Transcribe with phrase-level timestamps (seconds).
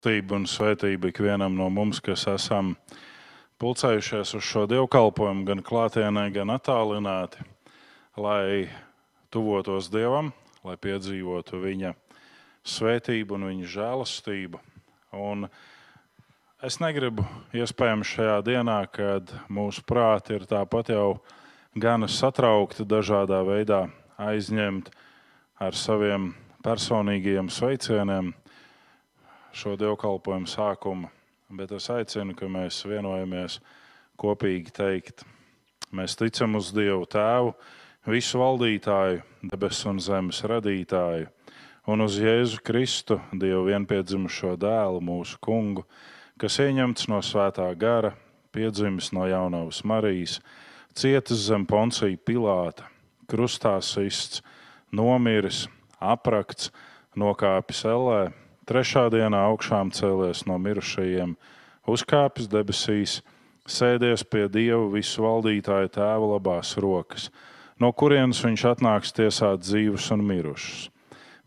[0.00, 2.70] Tība un svētība ikvienam no mums, kas esam
[3.60, 7.44] pulcējušies uz šo dievkalpojumu, gan klātienē, gan attālināti,
[8.16, 8.70] lai
[9.28, 10.32] tuvotos Dievam,
[10.64, 11.92] lai piedzīvotu Viņa
[12.64, 14.62] svētību un Viņa žēlastību.
[15.20, 15.44] Un
[16.64, 21.18] es negribu, iespējams, šajā dienā, kad mūsu prāti ir tāpat jau
[21.76, 23.84] gan satraukti, dažādā veidā
[24.16, 24.96] aizņemti
[25.60, 26.32] ar saviem
[26.64, 28.32] personīgajiem sveicieniem
[29.52, 31.10] šo dievkalpojumu sākumu,
[31.50, 33.58] bet es aicinu, ka mēs vienojamies
[34.20, 35.24] kopīgi teikt,
[35.96, 37.54] mēs ticam uz Dievu Tēvu,
[38.10, 41.28] visu valdītāju, debesu un zemes radītāju,
[41.90, 45.86] un uz Jēzu Kristu, Dievu vienpiedzimušo dēlu, mūsu kungu,
[46.40, 48.14] kas ieņemts no svētā gara,
[48.54, 50.38] piedzimis no jaunavas Marijas,
[50.94, 52.86] cietis zem poncija Pilāta,
[53.30, 54.44] krustā sists,
[54.94, 55.66] nomiris,
[56.00, 56.70] aprakts,
[57.18, 58.22] nokāpis ellē
[58.70, 61.34] trešā dienā augšām cēlies no mirušajiem,
[61.90, 63.18] uzkāpis debesīs,
[63.66, 67.28] sēdies pie Dieva visu valdītāja tēva labās rokas,
[67.82, 70.88] no kurienes viņš atnāks tiesāt dzīvus un mirušus.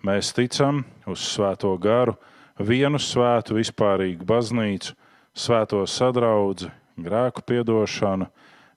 [0.04, 2.18] Mēs ticam uz Svēto garu,
[2.60, 4.98] vienu svētu vispārīgu baznīcu,
[5.34, 6.68] svēto sadraudzi,
[7.00, 8.28] grēku piedošanu,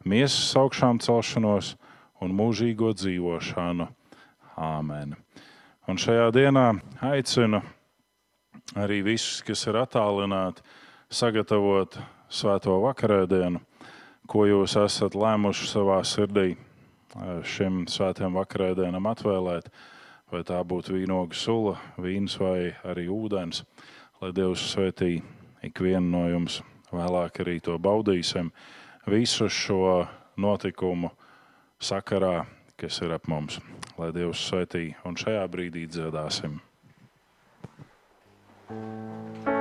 [0.07, 1.75] miesas augšām celšanos
[2.23, 3.91] un mūžīgo dzīvošanu.
[4.57, 5.17] Āmen!
[5.87, 6.71] Un šajā dienā
[7.05, 7.61] aicinu
[8.75, 10.65] arī visus, kas ir attālināti,
[11.13, 11.99] sagatavot
[12.33, 13.61] svēto vakarēdienu,
[14.27, 19.71] ko jūs esat lēmuši savā sirdī eh, šim svētajam vakarēdienam atvēlēt.
[20.27, 23.63] Vai tā būtu vīnoga sula, vīns vai arī ūdens,
[24.19, 25.21] lai Dievs svētī
[25.63, 26.65] ikvienu no jums.
[26.91, 28.51] Vēlāk arī to baudīsim
[29.07, 31.13] visu šo notikumu
[31.79, 32.43] sakarā,
[32.75, 33.61] kas ir ap mums.
[34.01, 36.59] Lai Dievs svētī un šajā brīdī dziedāsim.
[38.69, 39.56] Thank you.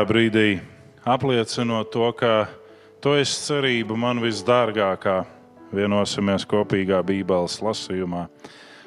[0.00, 0.60] Šajā brīdī
[1.04, 2.48] apliecinot to, ka
[3.02, 5.26] tu esi cerība man visdārgākā.
[5.72, 8.28] Vienosimies kopīgā Bībeles lasījumā.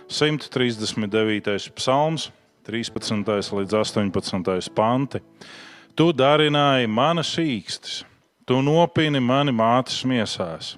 [0.10, 1.70] 139.
[1.78, 2.32] psalms,
[2.66, 3.30] 13.
[3.30, 4.74] līdz 18.
[4.74, 5.22] panti.
[5.96, 8.04] Tu darināji manas īkstis,
[8.46, 10.78] tu nopini mani mātes miesās.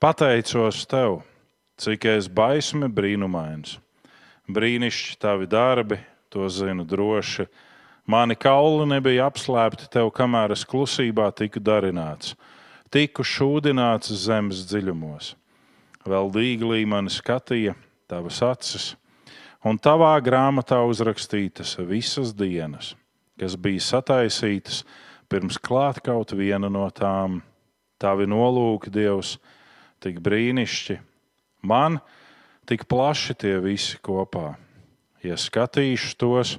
[0.00, 1.22] Pateicos tev,
[1.78, 3.78] cik es baismi brīnumains.
[4.50, 7.46] Brīnišķi tavi darbi, to zinu droši
[8.08, 12.34] Mani kauli nebija apslēpti tev, kamēr es klusībā tiku darināts,
[12.90, 15.34] tiku šūdināts zemes dziļumos.
[16.08, 17.74] Vēl dīglī mani skatīja
[18.08, 18.86] tavas acis,
[19.64, 22.94] un tavā grāmatā uzrakstītas visas dienas,
[23.38, 24.82] kas bija sataisītas
[25.30, 27.42] pirms klāt kaut viena no tām.
[28.00, 29.34] Tavi nolūki, Dievs,
[30.00, 30.94] tik brīnišķi,
[31.68, 31.98] man
[32.64, 34.54] tik plaši tie visi kopā.
[35.20, 36.54] Ja skatīšu tos,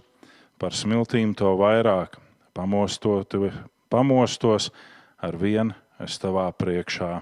[0.61, 2.19] par smiltīm to vairāk,
[2.53, 3.33] pamostot,
[3.89, 4.69] pamostos
[5.17, 7.15] ar vienu es tavā priekšā.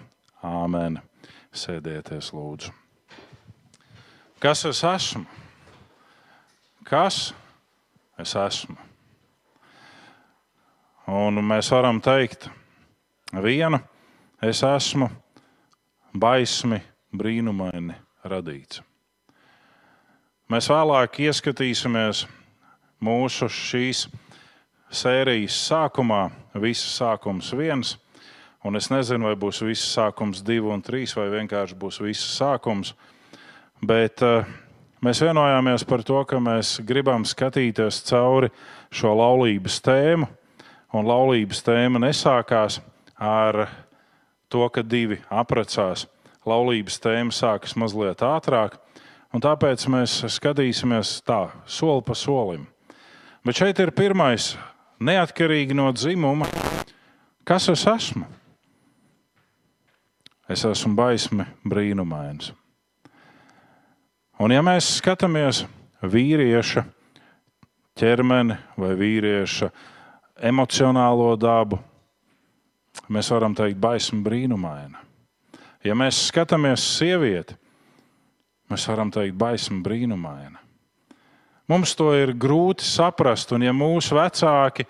[0.44, 1.00] Āmen.
[1.50, 2.70] Sēdieties, lūdzu.
[4.40, 5.26] Kas es esmu?
[6.88, 7.34] Kas
[8.22, 8.78] es esmu?
[11.10, 12.46] Un mēs varam teikt,
[13.34, 13.82] viena,
[14.46, 15.10] es esmu
[16.14, 17.98] baismi, brīnumaini
[18.30, 18.84] radīts.
[20.50, 22.28] Mēs vēlāk ieskatīsimies
[23.04, 24.07] mūsu šīs
[24.92, 26.30] sērijas sākumā.
[26.60, 27.94] Viss sākums viens,
[28.66, 32.96] un es nezinu, vai būs viss sākums divi un trīs, vai vienkārši būs viss sākums.
[33.86, 34.48] Bet uh,
[35.06, 38.50] mēs vienojāmies par to, ka mēs gribam skatīties cauri
[38.92, 40.28] šo laulības tēmu.
[40.90, 42.80] Un laulības tēma nesākās
[43.22, 43.68] ar
[44.50, 46.07] to, ka divi apprecās.
[46.50, 48.80] Laulības tēma sākas mazliet ātrāk,
[49.30, 52.66] un tāpēc mēs skatīsimies tā, soli pa solim.
[53.46, 54.52] Bet šeit ir pirmais,
[55.00, 56.48] neatkarīgi no dzimuma,
[57.48, 58.28] kas es esmu.
[60.50, 62.52] Es esmu baismi brīnumains.
[64.40, 65.66] Un ja mēs skatāmies
[66.02, 66.84] vīrieša
[68.00, 69.70] ķermeni vai vīrieša
[70.50, 71.80] emocionālo dabu,
[73.12, 75.04] mēs varam teikt, baismi brīnumaina.
[75.84, 77.56] Ja mēs skatāmies sievieti,
[78.72, 80.60] mēs varam teikt, baismi brīnumaina.
[81.69, 84.88] Mums to ir grūti saprast, un ja mūsu vecāki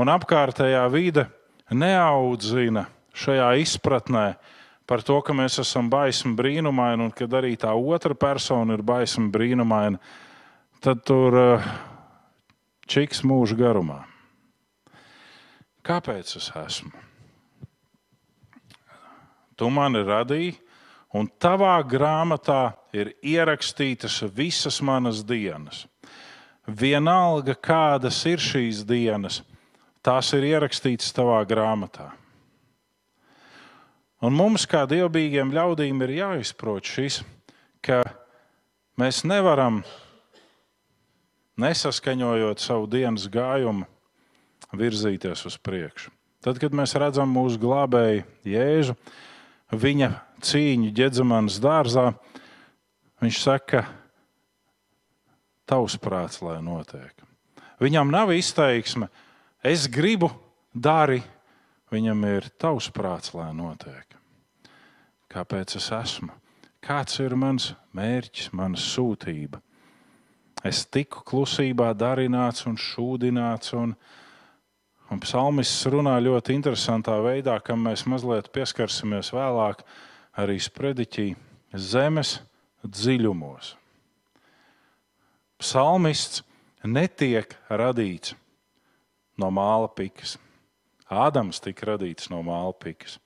[0.00, 1.26] un apkārtējā vide
[1.76, 4.30] neaudzina šajā izpratnē
[4.88, 9.28] par to, ka mēs esam baisni brīnumaini, un kad arī tā otra persona ir baisni
[9.32, 10.00] brīnumaina,
[10.80, 11.68] tad tur uh,
[12.88, 14.00] čiks mūža garumā.
[15.84, 16.96] Kāpēc es esmu?
[19.60, 20.56] Tu mani radīji,
[21.12, 25.84] un tavā grāmatā ir ierakstītas visas manas dienas
[26.66, 29.40] vienalga kādas ir šīs dienas,
[30.02, 32.10] tās ir ierakstītas tavā grāmatā.
[34.22, 37.22] Un mums, kā dievbijīgiem ļaudīm, ir jāizprot šis,
[37.82, 38.04] ka
[39.00, 39.80] mēs nevaram,
[41.58, 43.88] nesaskaņojot savu dienas gājumu,
[44.78, 46.12] virzīties uz priekšu.
[46.42, 48.94] Tad, kad mēs redzam mūsu glābēju Jēzu,
[49.74, 52.08] viņa cīņu ģedzamanas dārzā,
[53.22, 54.01] viņš saka, ka
[55.66, 57.12] tavs prāts, lai notiek.
[57.82, 59.08] Viņam nav izteiksme,
[59.64, 60.30] es gribu,
[60.74, 61.22] dari.
[61.92, 64.16] Viņam ir tavs prāts, lai notiek.
[65.32, 66.32] Kāpēc es esmu?
[66.82, 69.60] Kāds ir mans mērķis, mana sūtība?
[70.64, 73.74] Es tiku klusībā, darināts un šūdināts.
[73.76, 73.92] Un,
[75.12, 79.84] un psalmists runā ļoti interesantā veidā, kam mēs mazliet pieskarsimies vēlāk
[80.40, 81.28] arī sprediķī
[81.76, 82.38] zemes
[82.86, 83.76] dziļumos
[85.62, 86.42] psalmists
[86.84, 88.34] netiek radīts
[89.38, 90.36] no māla pikas.
[91.12, 93.18] Ādams tika radīts no māla pikas.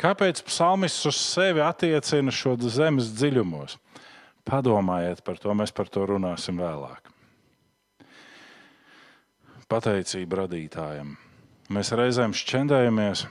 [0.00, 3.76] Kāpēc psalmists uz sevi attiecina šo zemes dziļumos?
[4.44, 7.10] Padomājiet par to, mēs par to runāsim vēlāk.
[9.68, 11.14] Pateicība radītājam.
[11.72, 13.24] Mēs reizēm šķendējamies,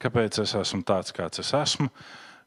[0.00, 1.90] kāpēc es esmu tāds, kāds es esmu,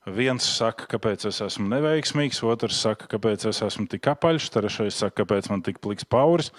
[0.07, 5.17] Viens saka, kāpēc es esmu neveiksmīgs, otrs saka, kāpēc es esmu tik apaļš, trešais saka,
[5.23, 6.53] kāpēc man tik pliks pauris.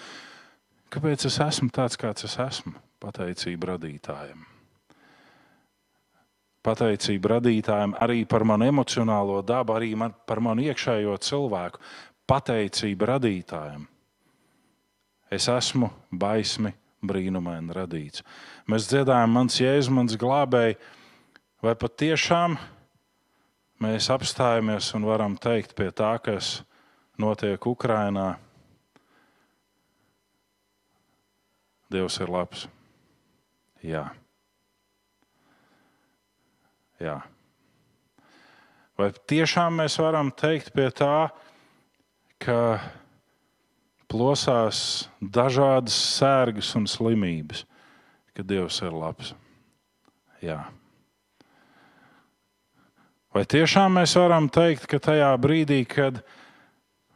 [0.93, 2.75] Kāpēc es esmu tāds, kāds es esmu?
[3.01, 4.45] Pateicība radītājiem.
[6.65, 11.81] Pateicība radītājiem arī par manu emocionālo dabu, arī man, par manu iekšējo cilvēku.
[12.29, 13.85] Pateicība radītājiem.
[15.33, 18.21] Es esmu baismi brīnumaini radīts.
[18.69, 20.77] Mēs dziedājam, mans jēzus, mans glābēji,
[21.65, 22.59] vai patiešām
[23.83, 26.59] mēs apstājamies un varam teikt pie tā, kas
[27.19, 28.33] notiek Ukrajinā.
[31.89, 32.67] Dievs ir labs.
[33.81, 34.05] Jā.
[36.99, 37.17] Jā.
[38.99, 41.29] Vai tiešām mēs varam teikt pie tā,
[42.43, 42.59] ka
[44.11, 47.63] plosās dažādas sērgas un slimības,
[48.35, 49.31] ka Dievs ir labs?
[50.43, 50.65] Jā.
[53.39, 56.17] Vai tiešām mēs varam teikt, ka tajā brīdī, kad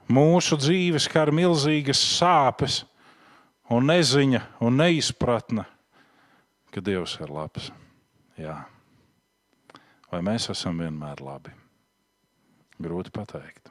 [0.07, 2.77] mūsu dzīves skar milzīgas sāpes,
[3.67, 5.67] un neziņa un neizpratne,
[6.71, 7.67] ka Dievs ir labs?
[8.39, 8.55] Jā.
[10.07, 11.51] Vai mēs esam vienmēr labi?
[12.79, 13.67] Grūti pateikt.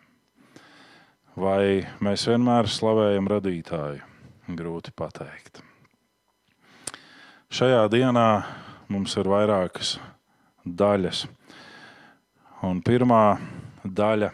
[1.32, 4.04] Vai mēs vienmēr slavējam radītāju?
[4.60, 5.64] Grūti pateikt.
[7.48, 8.30] Šajā dienā
[8.92, 9.96] mums ir vairākas
[10.68, 11.30] daļas.
[12.62, 13.40] Un pirmā
[13.82, 14.28] daļa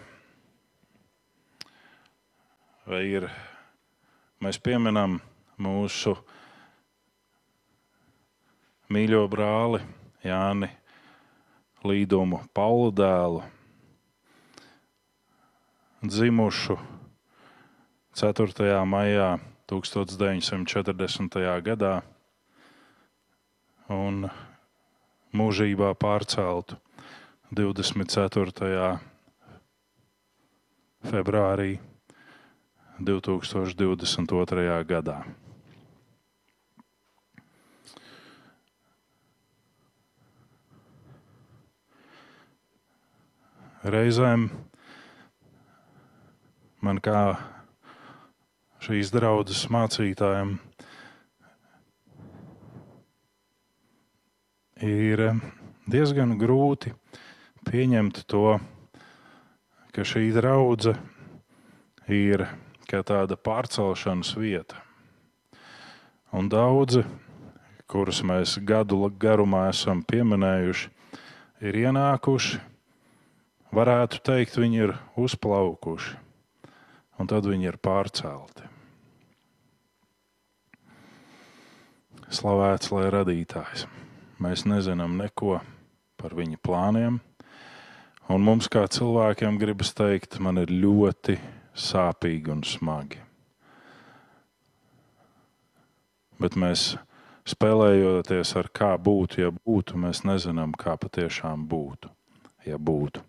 [3.01, 3.25] ir,
[4.45, 5.15] mēs pieminam
[5.57, 6.13] mūsu
[8.93, 9.81] mīļo brāli
[10.29, 10.69] Jāni
[11.89, 13.41] Līdumu Paulu dēlu,
[16.05, 16.77] dzimušu
[18.13, 18.75] 4.
[18.93, 19.31] maijā
[19.73, 21.41] 1940.
[21.71, 21.95] gadā
[23.89, 24.29] un
[25.33, 26.77] mūžībā pārceltu
[27.51, 29.01] 24.
[31.09, 31.79] februārī
[33.01, 34.85] 2022.
[34.85, 35.15] gadā.
[43.89, 44.51] Reizēm
[46.85, 47.23] man kā
[48.85, 50.59] šīs draudzes mācītājiem
[54.85, 55.25] ir
[55.89, 56.93] diezgan grūti
[57.69, 58.57] pieņemt to,
[59.93, 60.97] ka šī draudzene
[62.09, 62.47] ir
[62.89, 64.81] kā tāda pārcelšanas vieta.
[66.33, 67.03] Un daudzi,
[67.89, 70.89] kurus mēs gadu garumā esam pieminējuši,
[71.69, 72.61] ir ienākuši,
[73.77, 76.17] varētu teikt, viņi ir uzplaukuši,
[77.21, 78.65] un tad viņi ir pārcelti.
[82.29, 83.87] Slavēts lai radītājs.
[84.39, 85.59] Mēs nezinām neko
[86.21, 87.17] par viņa plāniem,
[88.29, 91.39] un mums kā cilvēkiem gribas teikt, man ir ļoti
[91.79, 93.23] sāpīgi un smagi.
[96.39, 96.93] Bet mēs
[97.49, 102.11] spēlējoties ar kā būtu, ja būtu, mēs nezinām, kā patiešām būtu,
[102.69, 103.25] ja būtu.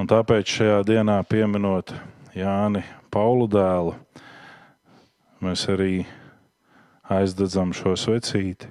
[0.00, 1.92] Un tāpēc šajā dienā pieminot
[2.36, 2.80] Jāni
[3.12, 3.96] Paulu dēlu,
[5.44, 6.06] mēs arī
[7.12, 8.70] aizdedzam šo svecīti,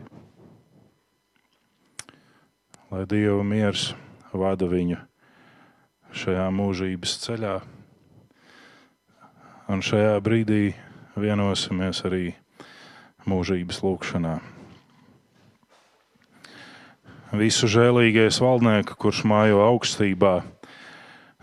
[2.89, 3.91] lai Dieva miers
[4.33, 4.99] vada viņu
[6.15, 7.57] šajā mūžības ceļā.
[9.71, 10.73] Un šajā brīdī
[11.15, 12.33] vienosimies arī
[13.27, 14.39] mūžības lūkšanā.
[17.31, 20.41] Visu žēlīgais valdnieks, kurš mājo augstībā,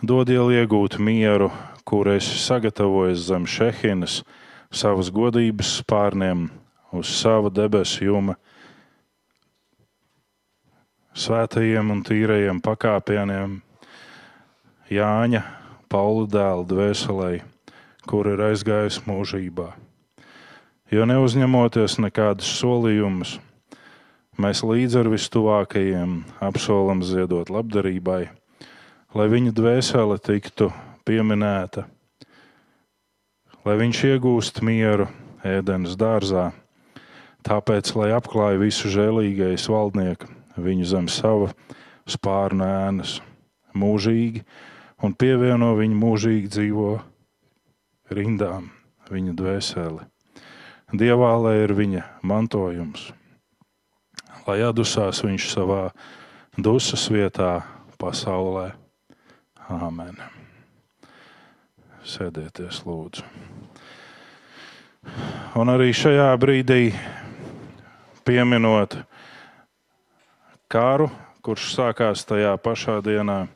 [0.05, 1.49] dod iegūt mieru,
[1.89, 4.21] kur es sagatavoju zem šehinas,
[4.69, 6.51] savas godības spārniem,
[6.93, 8.37] uz sava debesu juma,
[11.19, 13.61] svētajiem un tīrajiem pakāpieniem,
[14.89, 15.45] Jāņa,
[15.93, 17.43] Paula dēla dvēselēji
[18.09, 19.69] kur ir aizgājis mūžībā.
[20.89, 23.35] Jo neuzņemoties nekādus solījumus,
[24.41, 28.23] mēs līdz ar vistuvākajiem apsolam ziedot labdarībai,
[29.13, 30.71] lai viņa dvēsele tiktu
[31.09, 31.85] pieminēta,
[33.69, 35.11] lai viņš iegūst mieru
[35.45, 36.49] ēdienas dārzā,
[37.45, 41.53] tāpēc, lai apklāj visu žēlīgais valdnieku viņu zem sava
[42.09, 43.19] spārna ēnas
[43.79, 44.43] mūžīgi
[45.05, 46.91] un pievieno viņu mūžīgi dzīvo
[48.15, 48.71] rindām
[49.13, 50.07] viņa dvēseli.
[50.99, 53.11] Dievā lai ir viņa mantojums,
[54.47, 55.83] lai atdusās viņš savā
[56.57, 57.53] dusmas vietā
[58.01, 58.73] pasaulē.
[59.69, 60.17] Āmen.
[62.09, 63.27] Sēdieties, lūdzu.
[65.61, 66.95] Un arī šajā brīdī
[68.25, 68.97] pieminot
[70.69, 71.09] karu,
[71.41, 73.47] kurš sākās tajā pašā dienā,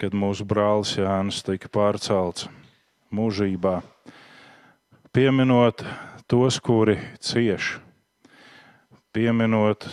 [0.00, 2.48] kad mūsu brālis Jānis tika pārcelts
[3.12, 3.80] mūžībā,
[5.12, 5.84] pieminot
[6.30, 7.74] tos, kuri cieš,
[9.12, 9.84] pieminot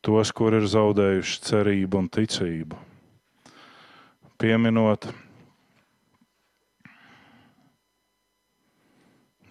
[0.00, 2.80] tos, kuri ir zaudējuši cerību un ticību,
[4.40, 5.10] pieminot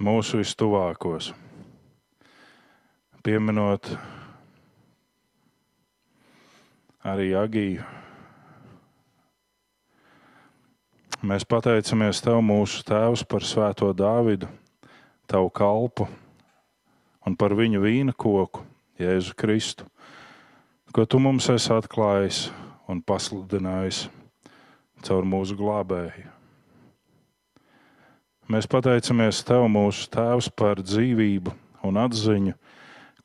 [0.02, 1.30] mūsu vistuvākos,
[3.22, 3.94] pieminot
[7.08, 7.86] arī Agiju
[11.26, 14.46] Mēs pateicamies Tev, mūsu Tēvs, par Svēto Dāvidu,
[15.26, 16.06] Tavu kalpu
[17.26, 18.62] un par viņu vīna koku,
[19.02, 19.88] Jēzu Kristu,
[20.94, 22.44] ko tu mums esi atklājis
[22.86, 24.04] un pasludinājis
[25.10, 26.30] caur mūsu glābēju.
[28.54, 31.56] Mēs pateicamies Tev, mūsu Tēvs, par dzīvību
[31.90, 32.54] un atziņu,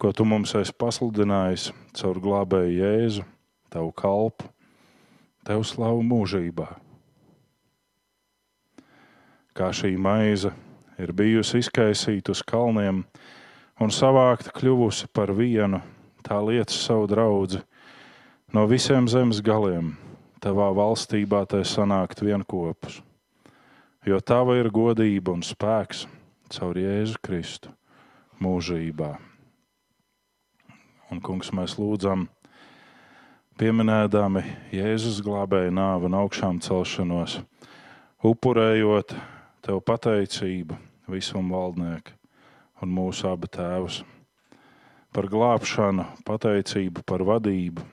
[0.00, 1.68] ko Tu mums esi pasludinājis
[2.00, 3.28] caur glābēju Jēzu,
[3.72, 4.48] Tavu kalpu,
[5.42, 6.68] Tev slavu mūžībā.
[9.58, 10.52] Kā šī maize
[11.02, 13.02] ir bijusi izkaisīta uz kalniem
[13.82, 15.82] un savākta kļuvusi par vienu,
[16.22, 17.64] tā lietas savu draugu
[18.54, 19.96] no visiem zemes galiem.
[20.42, 23.02] Tavā valstībā tai sanākt vienopus
[24.06, 26.06] jo tava ir godība un spēks
[26.52, 27.72] caur Jēzu Kristu
[28.42, 29.14] mūžībā.
[31.12, 32.26] Un, kungs, mēs lūdzam,
[33.62, 34.40] pieminēdami
[34.74, 37.36] Jēzus glābēja nāvi un augšām celšanos,
[38.26, 39.12] upurējot
[39.62, 40.74] tev pateicību
[41.12, 42.16] visam valdnieku
[42.82, 44.00] un mūsu abu tēvus.
[45.14, 47.84] Par glābšanu, pateicību par vadību,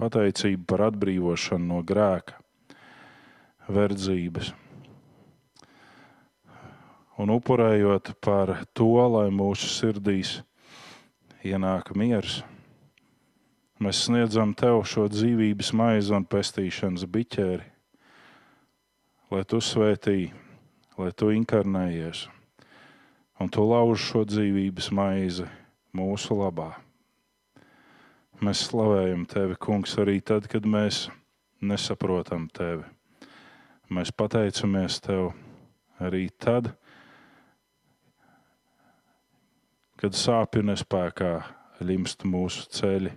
[0.00, 2.38] pateicību par atbrīvošanu no grēka,
[3.68, 4.54] verdzības
[7.20, 10.38] un upurējot par to, lai mūsu sirdīs
[11.44, 12.40] ienāk miers.
[13.80, 17.62] Mēs sniedzam tev šo dzīvības maizi un pestīšanas biķeri,
[19.32, 20.26] lai tu svētī,
[21.00, 22.26] lai tu inkarnējies
[23.40, 25.46] un tu lauž šo dzīvības maizi
[25.96, 26.74] mūsu labā.
[28.44, 31.06] Mēs slavējam tevi, Kungs, arī tad, kad mēs
[31.64, 32.84] nesaprotam tevi.
[33.88, 35.32] Mēs pateicamies tev
[36.04, 36.68] arī tad,
[39.96, 41.32] kad sāpju nespējā
[41.80, 43.16] limst mūsu ceļi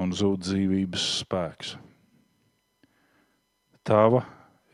[0.00, 1.76] un zūd dzīvības spēks.
[3.82, 4.22] Tava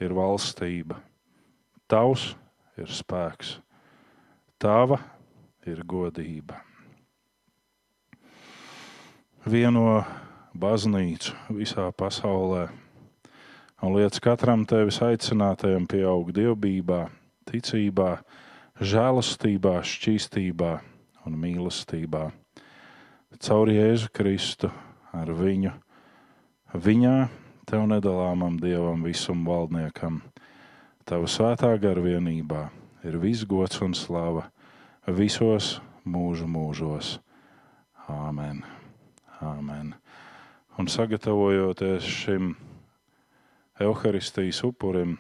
[0.03, 0.99] ir valstība,
[1.89, 2.31] tavs
[2.79, 3.57] ir spēks,
[4.61, 5.01] tava
[5.67, 6.61] ir godība.
[9.49, 10.03] Vieno
[10.53, 12.67] baznīcu visā pasaulē
[13.83, 17.07] un liec katram tevis aicinātajam pieaugt dievbijā,
[17.49, 18.19] ticībā,
[18.79, 20.73] žēlastībā, šķīstībā
[21.27, 22.29] un mīlestībā.
[23.39, 24.71] Caur Jēzu Kristu
[25.19, 25.73] ar viņu,
[26.75, 27.17] viņā
[27.69, 30.23] tev nedalāmam Dievam, visam valdniekam,
[31.09, 32.69] tava svētā garvienībā
[33.05, 34.49] ir viss gods un slava
[35.07, 35.79] visos
[36.09, 37.19] mūžu mūžos.
[38.09, 38.63] Āmen.
[39.45, 39.93] Āmen.
[40.79, 42.55] Un sagatavojoties šim
[43.79, 45.19] evaharistijas upurim,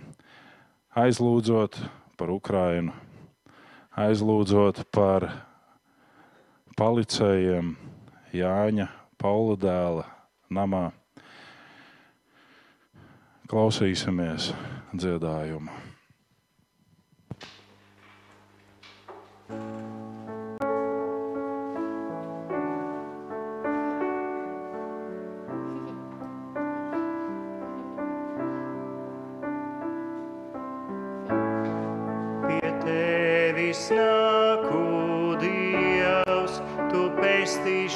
[0.96, 1.76] aizlūdzot
[2.18, 2.94] par Ukrajinu
[3.98, 5.26] aizlūdzot par
[6.78, 7.72] palicējiem
[8.36, 8.86] Jāņa
[9.18, 10.04] Paula dēla
[10.54, 10.84] namā.
[13.50, 14.52] Klausīsimies
[14.94, 15.74] dziedājumu.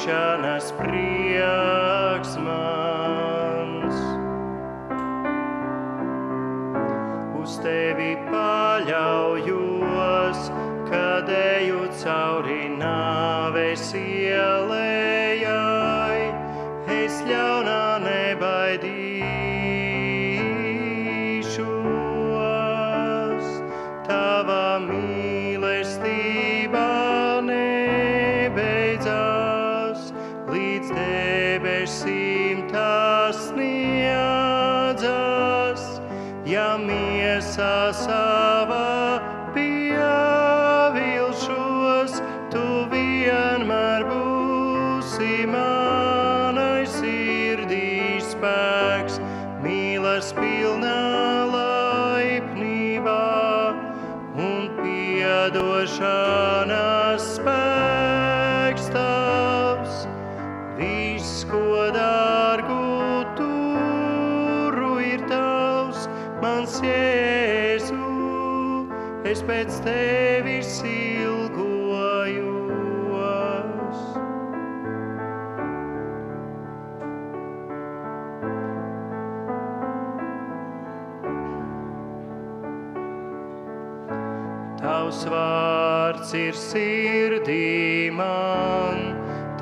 [0.03, 1.22] Pēc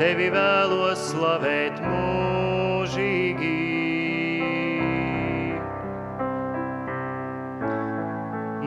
[0.00, 3.56] tevi vēlos slavēt mūžīgi.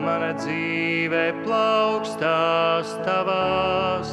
[0.04, 4.12] mana dzīve plaukstās tavās,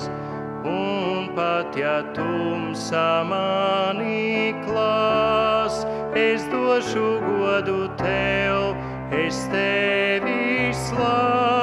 [0.66, 5.84] un pat ja tumsa manī klās,
[6.18, 8.72] es došu godu tev,
[9.14, 11.61] es tevi slavēšu,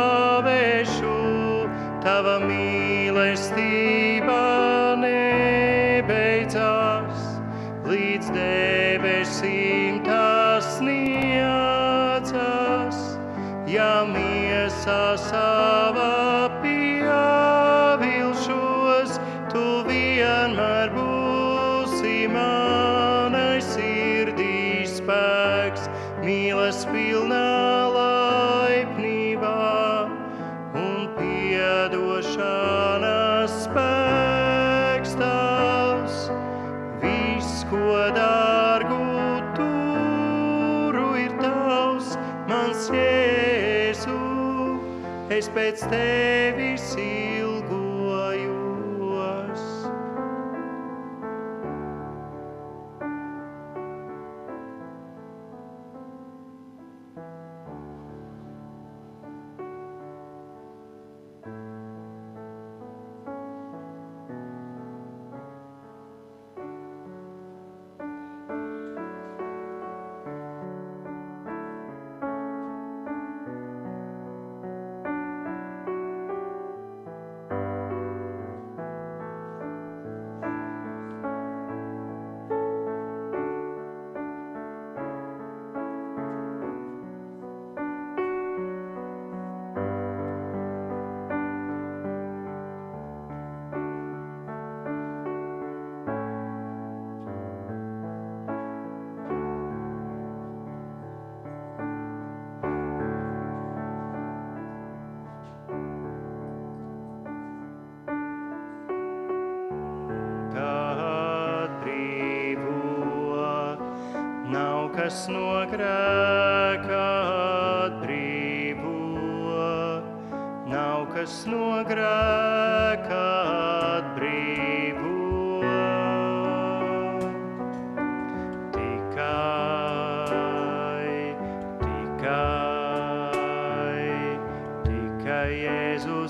[45.68, 46.67] Es pēc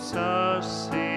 [0.09, 1.08] Jēzus asinīs.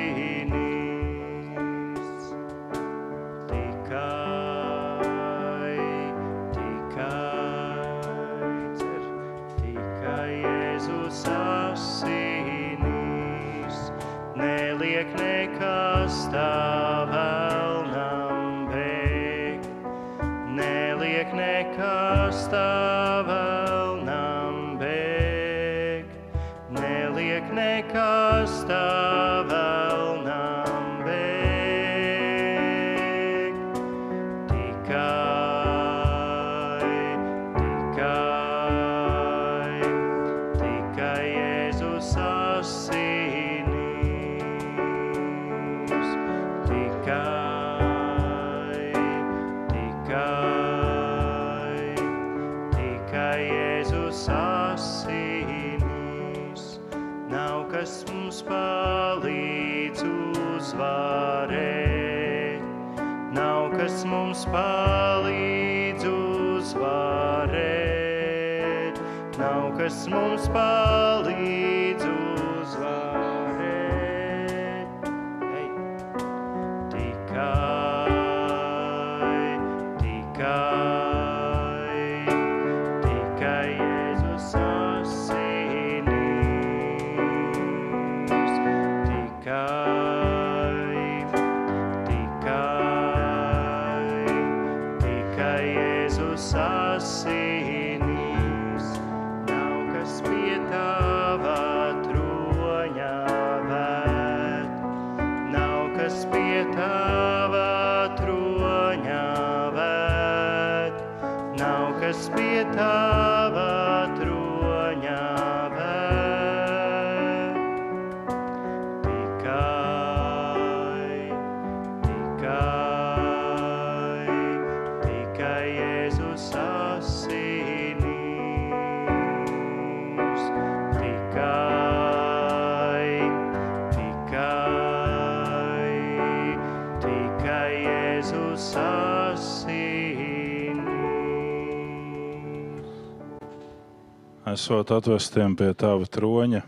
[144.52, 146.60] Esot atvestiem pie tava troņa,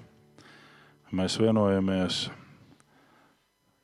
[1.11, 2.19] mēs vienojamies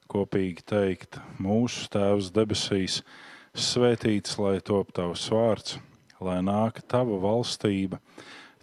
[0.07, 3.01] kopīgi teikt, mūsu Tēvs debesīs,
[3.51, 5.75] svētīts lai top tavs vārds,
[6.23, 7.99] lai nāk tava valstība,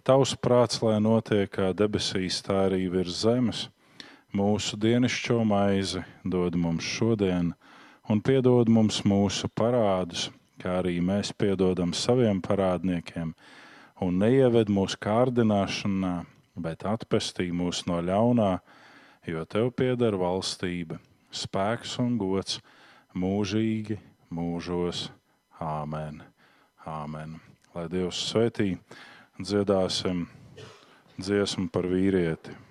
[0.07, 3.67] tavs prāts, lai notiek kā debesīs, tā arī virs zemes.
[4.33, 7.53] Mūsu dienascho maizi dod mums šodien,
[8.09, 13.35] un piedod mums mūsu parādus, kā arī mēs piedodam saviem parādniekiem,
[14.03, 16.13] un neieved mūsu kārdināšanā,
[16.57, 18.51] bet atpestī mūs no ļaunā,
[19.27, 20.99] jo tev pieder valstība,
[21.33, 22.59] spēks un gods
[23.17, 23.99] mūžīgi,
[24.33, 25.07] mūžos.
[25.57, 26.21] Āmen!
[26.87, 27.39] Āmen.
[27.73, 28.75] Lai Dievs svētī,
[29.41, 30.27] dziedāsim
[31.17, 32.66] dziesmu par vīrieti.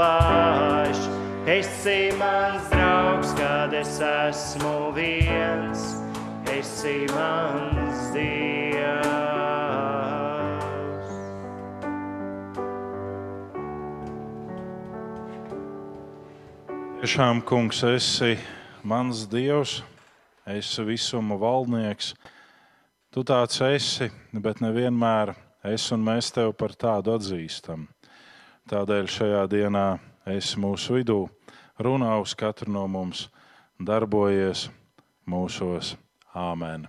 [0.00, 1.00] Vājš.
[1.50, 5.84] Esi mans draugs, kad es esmu viens.
[6.50, 8.60] Esi mans dievs.
[17.00, 18.34] Tiešām, kungs, esi
[18.84, 19.78] mans dievs,
[20.44, 22.12] esi visuma valdnieks.
[23.10, 25.32] Tu tāds esi, bet nevienmēr
[25.72, 27.88] es un mēs tevi par tādu atzīstam.
[28.70, 29.84] Tādēļ šajā dienā
[30.30, 31.24] esi mūsu vidū,
[31.82, 33.24] runā uz katru no mums,
[33.82, 34.68] darbojies
[35.26, 35.96] mūsos.
[36.38, 36.84] Āmen.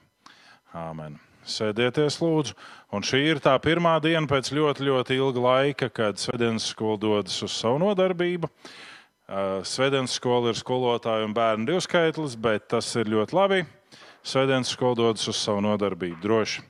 [0.78, 1.16] Āmen.
[1.42, 2.54] Sēdieties, lūdzu.
[2.94, 7.42] Un šī ir tā pirmā diena pēc ļoti, ļoti ilga laika, kad Svedens skola dodas
[7.42, 8.52] uz savu nodarbību.
[9.66, 13.64] Svedens skola ir skolotāju un bērnu divskaitlis, bet tas ir ļoti labi.
[14.22, 16.62] Svedens skola dodas uz savu nodarbību droši.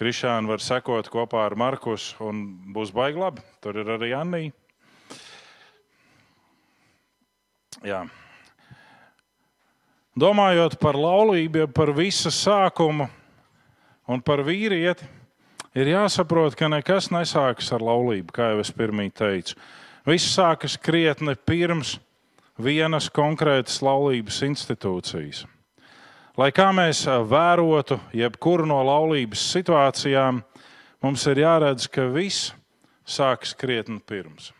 [0.00, 2.38] Krišāna var sekot kopā ar Markus, un
[2.72, 3.42] būs baigi labi.
[3.60, 4.54] Tur ir arī Anija.
[7.84, 8.00] Jā.
[10.16, 13.10] Domājot par laulību, par visu sākumu
[14.08, 15.04] un par vīrieti,
[15.76, 19.54] ir jāsaprot, ka nekas nesākas ar laulību, kā jau es pirmie teicu.
[20.08, 21.98] Viss sākas krietni pirms
[22.56, 25.44] vienas konkrētas laulības institūcijas.
[26.38, 30.42] Lai kā mēs vērotu jebkuru no laulības situācijām,
[31.02, 32.52] mums ir jāredz, ka viss
[33.02, 34.52] sākas krietni pirms.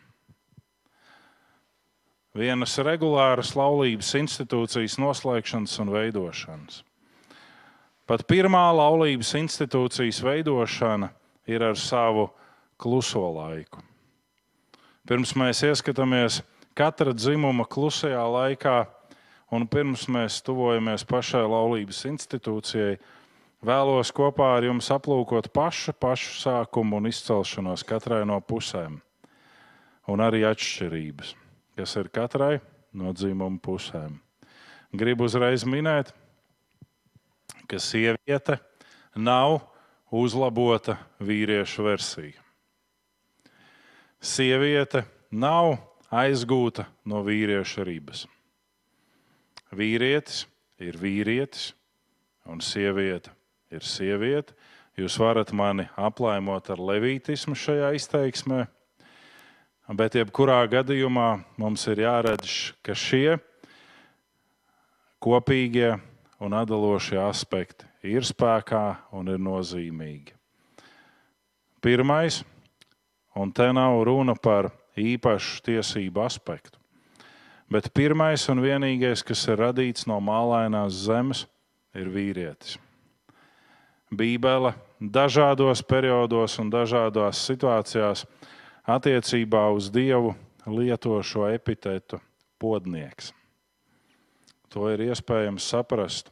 [2.35, 6.83] vienas regulāras laulības institūcijas noslēgšanas un veidošanas.
[8.07, 11.09] Pat pirmā laulības institūcijas veidošana
[11.47, 12.29] ir ar savu
[12.79, 13.83] kluso laiku.
[15.07, 16.41] Pirms mēs ieskatāmies
[16.77, 18.85] katra dzimuma klusajā laikā,
[19.51, 22.95] un pirms mēs tuvojamies pašai laulības institūcijai,
[23.65, 28.97] vēlos kopā ar jums aplūkot pašu, pašu sākumu un izcelšanos katrai no pusēm,
[30.07, 31.35] un arī atšķirības,
[31.77, 32.55] kas ir katrai
[32.93, 34.17] no dzimuma pusēm.
[34.91, 36.11] Gribu uzreiz minēt,
[37.67, 38.57] ka sieviete
[39.15, 39.61] nav
[40.11, 42.39] uzlabota vīriešu versija.
[44.21, 45.77] Sieviete nav
[46.11, 48.27] aizgūta no vīrieša ribas.
[49.71, 50.45] Vīrietis
[50.81, 51.71] ir vīrietis,
[52.49, 53.31] un sieviete
[53.71, 54.55] ir sieviete.
[54.99, 58.65] Jūs varat mani aplaimot ar levītismu šajā izteiksmē,
[59.95, 61.29] bet jebkurā gadījumā
[61.61, 63.37] mums ir jāredz, ka šie
[65.23, 65.93] kopīgie
[66.43, 68.83] un atdalošie aspekti ir spēkā
[69.15, 70.35] un ir nozīmīgi.
[71.81, 72.41] Pirmais,
[73.39, 76.80] un te nav runa par īpašu tiesību aspektu.
[77.71, 81.45] Bet pirmais un vienīgais, kas ir radīts no mālainās zemes,
[81.95, 82.75] ir vīrietis.
[84.11, 88.25] Bībele dažādos periodos un dažādās situācijās
[88.83, 90.33] attiecībā uz Dievu
[90.67, 92.19] lieto šo epitetu
[92.59, 93.31] podnieks.
[94.71, 96.27] To ir iespējams saprast,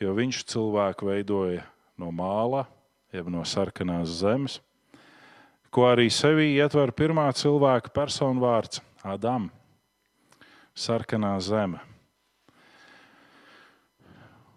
[0.00, 1.66] jo viņš cilvēku veidoja
[2.00, 2.64] no māla,
[3.12, 4.58] jeb no sarkanās zemes,
[5.68, 9.50] ko arī sevī ietver pirmā cilvēka personu vārds- Adam,
[10.78, 11.80] sarkanā zeme.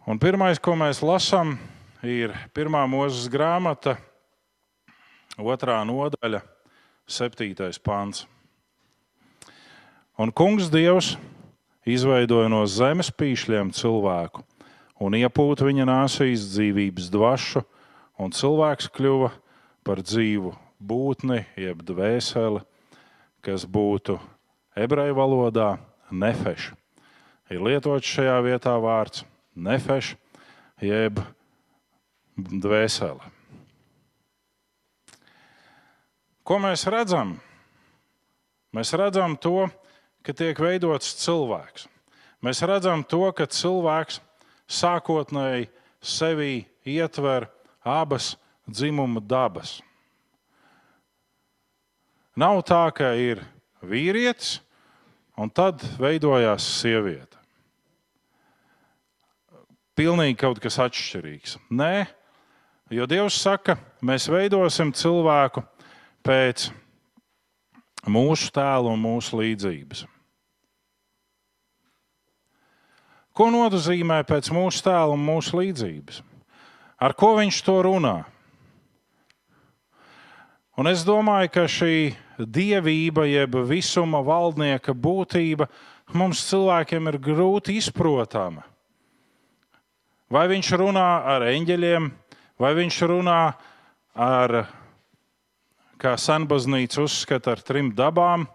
[0.05, 1.55] Un pirmais, ko mēs lasām,
[2.05, 3.95] ir pirmā mūzes grāmata,
[5.37, 6.41] otrā nodaļa,
[7.09, 8.25] septītais pāns.
[10.21, 11.15] Un kungs Dievs
[11.87, 14.45] izveidoja no zemes pīšļiem cilvēku
[15.01, 17.63] un iepūta viņa nāsīs dzīvības dvašu,
[18.21, 19.31] un cilvēks kļuva
[19.85, 22.61] par dzīvu būtni, jeb dvēseli,
[23.41, 24.19] kas būtu
[24.77, 25.71] ebreju valodā
[26.11, 26.71] nefeš.
[27.51, 30.13] Ir lietots šajā vietā vārds nefeš,
[30.81, 31.19] jeb
[32.37, 33.31] dvēsele.
[36.47, 37.35] Ko mēs redzam?
[38.71, 39.67] Mēs redzam to,
[40.23, 41.87] ka tiek veidots cilvēks.
[42.41, 44.21] Mēs redzam to, ka cilvēks
[44.71, 45.67] sākotnēji
[46.01, 47.49] sevī ietver
[47.85, 48.33] abas
[48.65, 49.79] dzimuma dabas.
[52.35, 53.43] Nav tā, ka ir
[53.83, 54.61] vīrietis,
[55.41, 57.39] un tad veidojās sieviete.
[59.97, 61.57] Pilnīgi kaut kas atšķirīgs.
[61.73, 62.05] Nē,
[62.93, 63.75] jo Dievs saka,
[64.05, 65.63] mēs veidosim cilvēku
[66.25, 66.69] pēc
[68.07, 70.05] mūsu tēla un mūsu līdzības.
[73.31, 76.21] Ko nozīmē pēc mūsu tēla un mūsu līdzības?
[77.01, 78.17] Ar ko viņš to runā?
[80.77, 82.11] Un es domāju, ka šī
[82.45, 85.67] dievība, jeb visuma valdnieka būtība
[86.17, 88.65] mums cilvēkiem ir grūti izprotama.
[90.31, 92.07] Vai viņš runā ar eņģeļiem,
[92.61, 93.39] vai viņš runā
[94.15, 94.53] ar,
[95.99, 98.47] kā senbaznīca uzskata, ar trim dabām,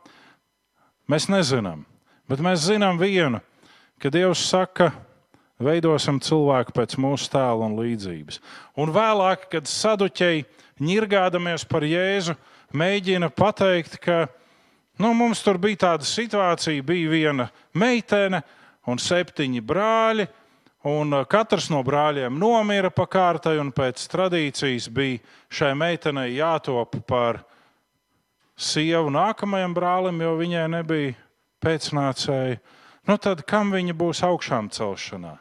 [1.10, 1.84] mēs nezinām.
[2.26, 3.42] Bet mēs zinām vienu,
[4.02, 4.90] ka Dievs saka,
[5.62, 8.40] veidosim cilvēku pēc mūsu tēla un līdzības.
[8.80, 10.44] Un vēlāk, kad saduķēji
[10.82, 12.36] ņirgādamies par Jēzu,
[12.76, 14.26] mēģina pateikt, ka
[15.00, 18.42] nu, mums tur bija tāda situācija, bija viena meitene
[18.90, 20.28] un septiņi brāļi.
[20.86, 25.18] Un uh, katrs no brāļiem nomira pa kārtai, un pēc tradīcijas bija
[25.50, 27.40] šai meitenei jātop par
[28.54, 31.16] sievu nākamajam brālim, jo viņai nebija
[31.64, 32.60] pēcnācēji.
[33.10, 35.36] Nu, tad kam viņa būs augšām celšanā?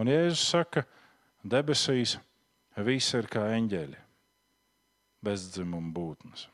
[0.00, 0.88] Un Jēzus saka,
[1.44, 2.16] debesīs
[2.80, 4.09] viss ir kā eņģeļi
[5.24, 6.46] bezdzimuma būtnes.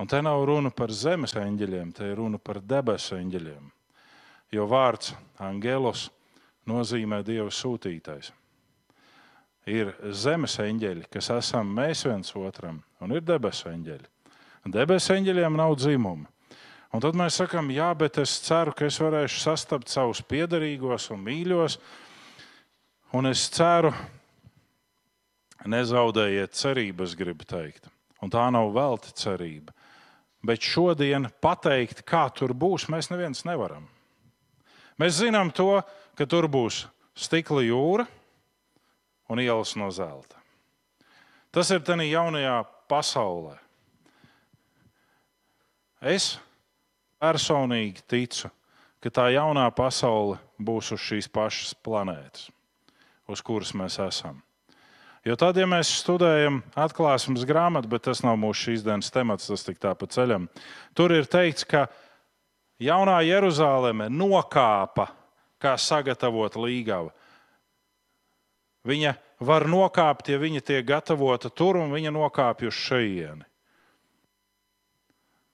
[0.00, 3.66] Un te nav runa par zemes eņģeļiem, te ir runa par debesu eņģeļiem.
[4.50, 6.08] Jo vārds angelos
[6.68, 8.32] nozīmē Dieva sūtītais.
[9.68, 14.08] Ir zemes eņģeļi, kas esam mēs viens otram, un ir debesu eņģeļi.
[14.72, 16.28] Debesu eņģeļiem nav dzimuma.
[16.90, 21.20] Un tad mēs sakām, jā, bet es ceru, ka es varēšu sastapt savus piedarīgos un
[21.28, 21.76] mīļos.
[23.14, 24.19] Un es ceru, ka
[25.68, 27.90] Nezaudējiet cerību, es gribu teikt.
[28.24, 29.74] Un tā nav velta cerība.
[30.44, 33.84] Bet šodien pateikt, kā tur būs, mēs neviens nevaram.
[35.00, 35.82] Mēs zinām to,
[36.16, 36.86] ka tur būs
[37.16, 38.06] stikla jūra
[39.28, 40.40] un ielas no zelta.
[41.52, 42.56] Tas ir tajā jaunajā
[42.88, 43.56] pasaulē.
[46.00, 46.38] Es
[47.20, 48.48] personīgi ticu,
[49.00, 52.48] ka tā jaunā pasaule būs uz šīs pašas planētas,
[53.28, 54.40] uz kuras mēs esam.
[55.24, 59.66] Jo tad, ja mēs studējam atklāsmes grāmatu, bet tas nav mūsu šīs dienas temats, tas
[59.66, 60.46] tik tā pa ceļam,
[60.96, 61.90] tur ir teikts, ka
[62.80, 65.10] jaunā Jeruzaleme nokāpa,
[65.60, 67.12] kā sagatavota līgava.
[68.88, 69.12] Viņa
[69.44, 73.44] var nokāpt, ja viņa tiek gatavota tur un viņa nokāpj uz šejieni.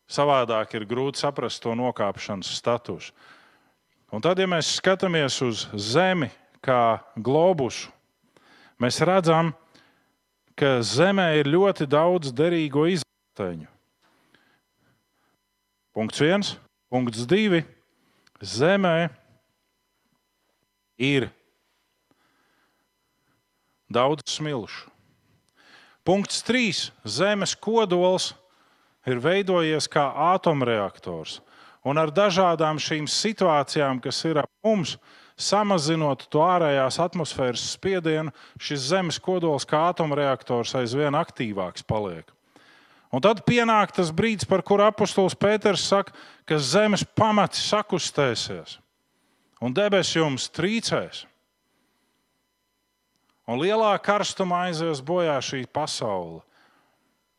[0.06, 3.10] Savādāk ir grūti saprast to nokāpšanas statusu.
[4.14, 6.30] Un tad, ja mēs skatāmies uz Zemi
[6.62, 7.90] kā globusu,
[8.82, 9.52] mēs redzam,
[10.56, 13.68] ka Zemē ir ļoti daudz derīgo izvērtējumu.
[15.96, 16.56] Punkts viens,
[16.92, 17.62] punkts divi.
[18.44, 19.08] Zemē
[21.00, 21.30] ir
[23.88, 24.90] daudz smilšu.
[26.06, 26.90] Punkts trīs.
[27.02, 28.34] Zemes kodols
[29.08, 30.04] ir veidojies kā
[30.34, 31.40] atomreaktors.
[31.86, 34.96] Un ar dažādām šīm situācijām, kas ir ap mums,
[35.36, 42.28] samazinot to ārējās atmosfēras spiedienu, šis zemes kodols kā atomreaktors aizvien aktīvāks paliek.
[43.12, 46.12] Un tad pienāk tas brīdis, par kuru apustulis Pēters saka,
[46.48, 48.80] ka zemes pamati sakustēsies
[49.62, 51.24] un debesis jums trīcēs.
[53.46, 56.42] Un lielā karstumā aizies bojā šī pasaule.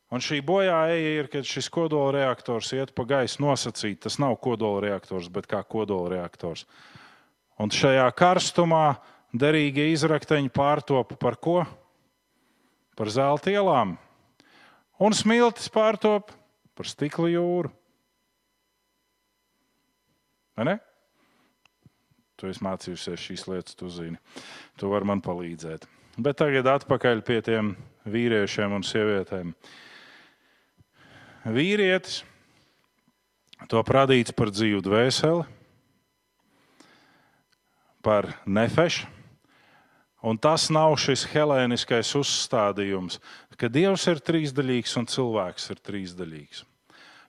[0.07, 3.99] Un šī bojāeja ir, kad šis kodolreaktors iet pa gaisu nosacīt.
[4.05, 6.63] Tas nav kodolreaktors, bet kā kodolreaktors.
[7.58, 8.99] Un šajā karstumā
[9.34, 11.62] derīgie izrakteņi pārtopa par ko?
[12.97, 13.95] Par zelta ielām.
[15.01, 16.34] Un smiltis pārtopa
[16.78, 17.72] par stikla jūru.
[20.58, 20.78] Vai ne?
[22.38, 24.18] Tu esi mācījusies šīs lietas, tu zini.
[24.78, 25.86] Tu vari man palīdzēt.
[26.22, 27.76] Bet tagad atpakaļ pie tiem
[28.10, 29.53] vīriešiem un sievietēm
[31.53, 32.24] vīrietis,
[33.70, 35.45] to radīts par dzīvu dvēseli,
[38.08, 39.03] par nefešu.
[40.24, 43.20] Un tas nav šis helēniskais uzstādījums,
[43.60, 46.64] ka Dievs ir trīsdaļīgs un cilvēks ir trīsdaļīgs.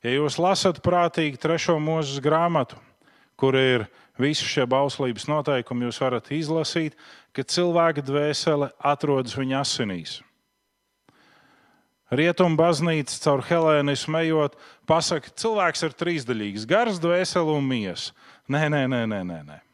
[0.06, 2.78] Ja jūs lasat prātīgi trešo mūža grāmatu,
[3.38, 6.96] kur ir visi šie bauslības noteikumi, jūs varat izlasīt,
[7.34, 10.18] ka cilvēka dvēsele atrodas viņa asinīs.
[12.08, 14.54] Rietumu baznīca caur helēnismu ejot,
[14.88, 18.14] pasakā, ka cilvēks ir trīsdaļīgs- gars, dvēsele un miesa.
[18.48, 19.67] Nē, nē, nē, nē, nē.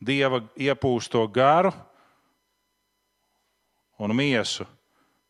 [0.00, 1.72] Dieva iepūst to garu
[3.98, 4.66] un miesu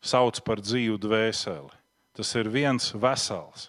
[0.02, 1.72] sauc par dzīvu dvēseli.
[2.16, 3.68] Tas ir viens vesels.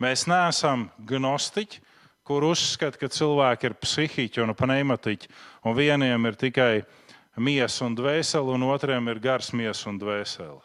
[0.00, 1.80] Mēs neesam gnostiķi,
[2.24, 5.28] kur uzskata, ka cilvēki ir psihiķi un pneimatiķi,
[5.66, 6.72] un vieniem ir tikai
[7.40, 10.60] miesa un dvēsele, un otriem ir gars miesa un dvēsele.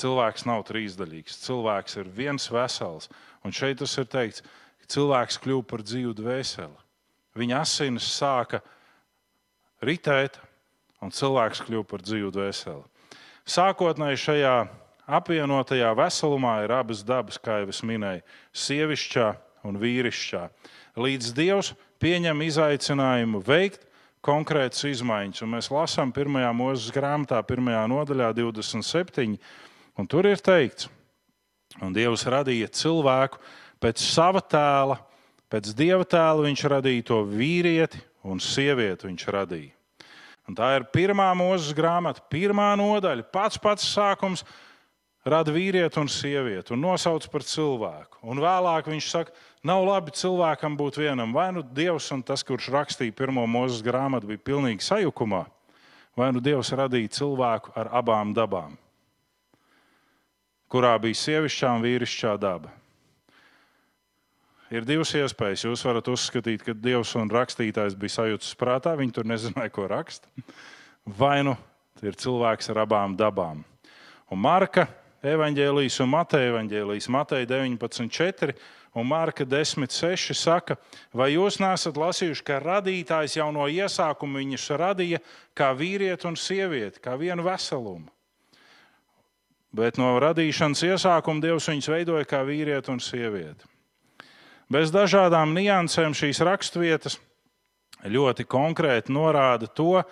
[0.00, 1.38] Cilvēks nav trīsdaļīgs.
[1.44, 3.06] Cilvēks ir viens vesels.
[3.46, 4.42] Un šeit tas ir teikts,
[4.90, 6.80] cilvēks kļūst par dzīvu dvēseli.
[7.38, 8.60] Viņa asinis sāka
[9.84, 10.38] ritēt,
[11.02, 12.84] un cilvēks kļūst par dzīvu dvēseli.
[13.44, 14.54] Sākotnēji šajā
[15.04, 18.22] apvienotajā veselumā ir abas dabas, kā jau es minēju,
[18.56, 19.26] sievišķā
[19.68, 20.44] un vīrišķā.
[21.00, 23.84] Līdz Dievs pieņem izaicinājumu veikt
[24.24, 25.42] konkrētas izmaiņas.
[25.44, 26.40] Un mēs lasām 1.
[26.56, 27.72] mūža grāmatā, 1.
[27.92, 29.36] nodaļā, 27.
[30.00, 30.88] Un tur ir teikts,
[31.76, 33.40] ka Dievs radīja cilvēku
[33.84, 34.98] pēc sava tēla,
[35.52, 39.10] pēc dieva tēla viņš radīja to vīrieti un sievieti.
[39.10, 39.72] Viņš radīja.
[40.48, 44.44] Un tā ir pirmā mūža grāmata, pirmā nodaļa, pats pats sākums.
[45.24, 48.18] Rada vīrieti un sievieti un nosauc par cilvēku.
[48.28, 49.32] Un vēlāk viņš saka,
[49.64, 51.32] Nav labi cilvēkam būt vienam.
[51.32, 55.46] Vai nu Dievs un tas, kurš rakstīja pirmo mūža grāmatu, bija pilnīgi sajukumā,
[56.20, 58.76] vai nu Dievs radīja cilvēku ar abām dabām,
[60.68, 62.74] kurā bija sievišķā un vīrišķā daba.
[64.74, 65.68] Ir divas iespējas.
[65.68, 70.26] Jūs varat uzskatīt, ka Dievs un rakstītājs bija sajūtas prātā, viņi tur nezināja, ko raksta.
[71.06, 71.54] Vai nu
[72.02, 73.60] ir cilvēks ar abām dabām.
[74.34, 74.88] Un Marka
[75.22, 78.56] evanģēlijas un Mateja evanģēlijas, Mateja 19.4
[78.98, 80.76] un Marka 10.6 saka,
[81.14, 85.20] vai jūs nesat lasījuši, ka radītājs jau no iesākuma viņus radīja
[85.54, 88.10] kā vīrieti un sievieti, kā vienu veselumu.
[89.74, 93.73] Bet no radīšanas iesākuma Dievs viņus veidoja kā vīrieti un sievieti.
[94.72, 97.18] Bez dažādām niansēm šīs raksturvietas
[98.08, 100.02] ļoti konkrēti norāda to,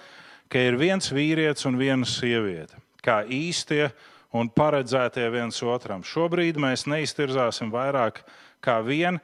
[0.53, 3.88] ka ir viens vīrietis un viena sieviete, kā īstie
[4.36, 6.05] un paredzētie viens otram.
[6.05, 8.22] Šobrīd mēs neiztirzāsim vairāk
[8.64, 9.20] kā vien,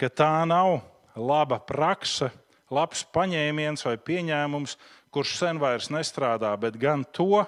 [0.00, 0.80] ka tā nav
[1.16, 2.30] laba prakse,
[2.72, 4.76] labs paņēmiens vai pieņēmums,
[5.12, 7.44] kurš sen vairs nestrādā, bet gan to,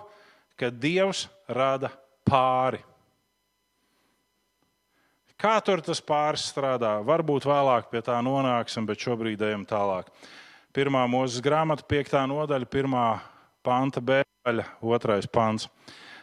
[0.59, 1.93] ka Dievs rada
[2.29, 2.83] pāri.
[5.43, 7.01] Kā tur tas pāris strādā?
[7.03, 10.07] Varbūt vēlāk pie tā nonāksim, bet šobrīd ejam tālāk.
[10.71, 13.07] Pirmā mūzes grāmata, piekta nodaļa, pirmā
[13.67, 15.67] panta bēgaļa, otrais pants.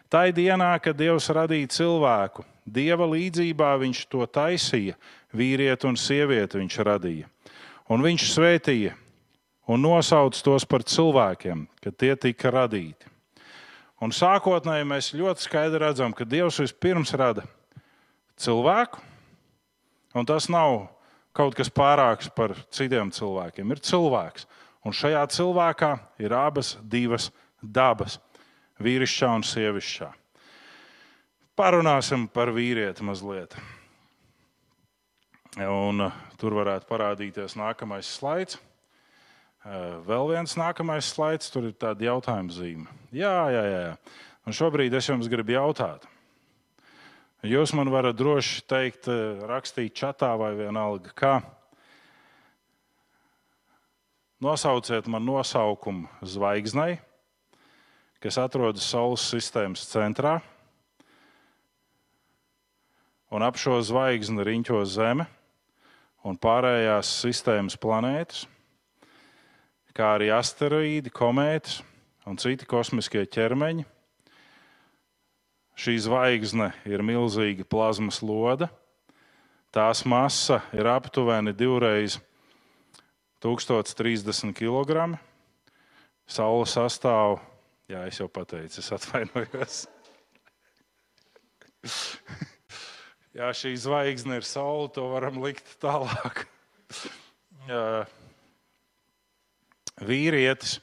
[0.08, 2.46] Tā ir dienā, kad Dievs radīja cilvēku.
[2.64, 4.96] Dieva līdzībā viņš to taisīja,
[5.36, 7.28] vīrieti un sievieti viņš radīja.
[7.92, 8.96] Un viņš svētīja
[9.68, 13.12] un nosauca tos par cilvēkiem, kad tie tika radīti.
[14.00, 17.44] Un sākotnēji mēs ļoti skaidri redzam, ka Dievs vispirms rada
[18.40, 19.09] cilvēku,
[20.16, 20.88] un tas nav
[21.36, 23.72] kaut kas pārāks par citiem cilvēkiem.
[23.72, 24.48] Ir cilvēks,
[24.86, 27.30] un šajā cilvēkā ir abas divas
[27.62, 28.20] dabas-
[28.84, 30.14] vīrišķā un sievišķā.
[31.60, 33.56] Parunāsim par vīrieti mazliet.
[35.58, 38.60] Un, uh, tur varētu parādīties nākamais slaids.
[39.66, 42.88] Uh, vēl viens nākamais slaids, tur ir tāda jautājuma zīme.
[43.12, 43.98] Jā, jā, jā.
[44.48, 46.06] Un šobrīd es jums gribu jautāt.
[47.40, 51.34] Jūs man varat droši teikt, uh, rakstīt čatā vai vienalga, kā.
[54.44, 56.98] Nosauciet man nosaukumu zvaigznei,
[58.20, 60.42] kas atrodas Saules sistēmas centrā,
[63.32, 65.28] un ap šo zvaigzni riņķo Zeme
[66.28, 68.44] un pārējās sistēmas planētas,
[69.96, 71.80] kā arī asteroīdi, komētas
[72.28, 73.88] un citi kosmiskie ķermeņi.
[75.80, 78.68] Šī zvaigzne ir milzīga plazmas lode.
[79.72, 82.18] Tās masa ir aptuveni divreiz
[83.40, 85.16] 1030 kg.
[86.28, 87.40] Saula sastāv,
[87.88, 89.80] jā, es jau pateicu, es atvainojos.
[93.40, 96.44] Jā, šī zvaigzne ir saule, to varam likt tālāk.
[100.10, 100.80] Vīrietis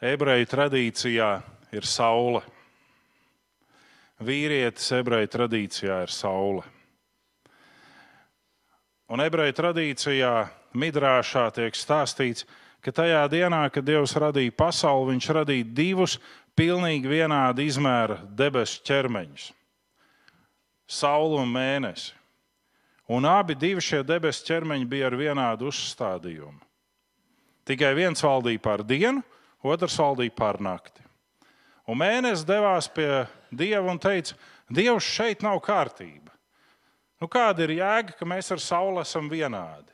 [0.00, 1.30] ebreju tradīcijā
[1.74, 2.40] ir saule.
[4.24, 6.64] Vīrietis ebreju tradīcijā ir saule.
[9.12, 10.34] Un ebreju tradīcijā,
[10.78, 12.46] midrāšā tiek stāstīts,
[12.80, 16.16] ka tajā dienā, kad Dievs radīja pasauli, viņš radīja divus
[16.56, 19.50] pilnīgi vienāda izmēra debesu ķermeņus
[20.92, 22.12] sauli un mēnesi.
[23.12, 26.60] Un abi šie debesu ķermeņi bija ar vienādu uzstādījumu.
[27.68, 29.22] Tikai viens valdīja par dienu,
[29.62, 31.01] otrs valdīja par nakti.
[31.90, 34.36] Un mēnesis devās pie Dieva un teica,
[34.72, 36.30] Dievs šeit nav kārtība.
[37.20, 39.90] Nu, kāda ir jēga, ka mēs ar sauli esam vienādi?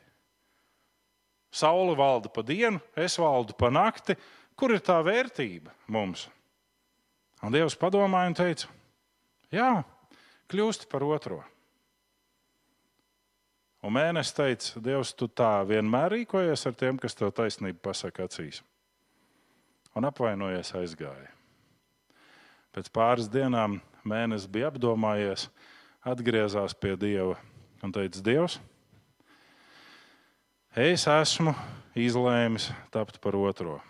[1.51, 4.15] Saula valda pa dienu, es valdu pa nakti.
[4.57, 6.27] Kur ir tā vērtība mums?
[7.41, 8.69] Un Dievs padomāja un teica,
[9.49, 9.81] Jā,
[10.49, 11.39] kļūsti par otro.
[13.81, 18.61] Un mēnesis teica, Dievs, tu tā vienmēr rīkojies ar tiem, kas tev taisnību pasaka acīs.
[19.97, 21.31] Un apvainojies aizgāja.
[22.79, 23.73] Pēc pāris dienām
[24.07, 25.49] mēnesis bija apdomājies,
[26.07, 27.33] atgriezās pie Dieva
[27.83, 28.53] un teica, Dievs,
[30.79, 31.51] es esmu
[31.99, 33.81] izlēmis tapt par otro.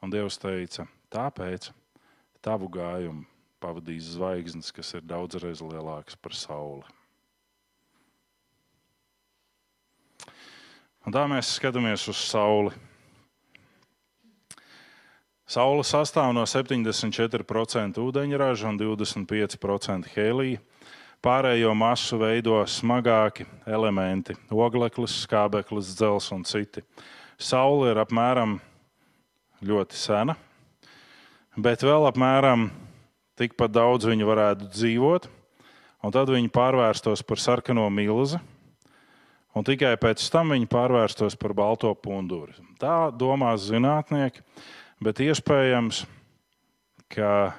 [0.00, 1.68] Un Dievs teica, tāpēc
[2.40, 3.26] tavu gājumu
[3.60, 6.88] pavadījis zvaigznes, kas ir daudzreiz lielākas par Sauli.
[11.04, 12.72] Un tā mēs skatāmies uz Sauli.
[15.46, 20.58] Saula sastāv no 74% ūdeņraža un 25% helija.
[21.22, 24.34] Pārējo masu veido smagāki elementi-
[24.66, 26.82] ogleklis, skābeklis, dzels un citi.
[27.38, 28.58] Saula ir apmēram
[29.62, 30.34] ļoti sena,
[31.56, 32.70] bet vēl apmēram
[33.38, 35.28] tikpat daudz viņi varētu dzīvot,
[36.02, 38.40] un tad viņi pārvērstos par sarkano milzi,
[39.54, 42.52] un tikai pēc tam viņi pārvērstos par balto punduri.
[42.80, 44.42] Tā domās zinātnieki,
[45.02, 46.04] bet iespējams,
[47.12, 47.52] ka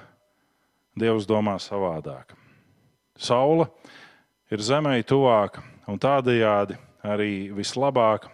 [0.98, 2.34] Dievs domā savādāk.
[3.18, 3.68] Saula
[4.50, 8.26] ir zemē tuvāka un tādējādi arī vislabāk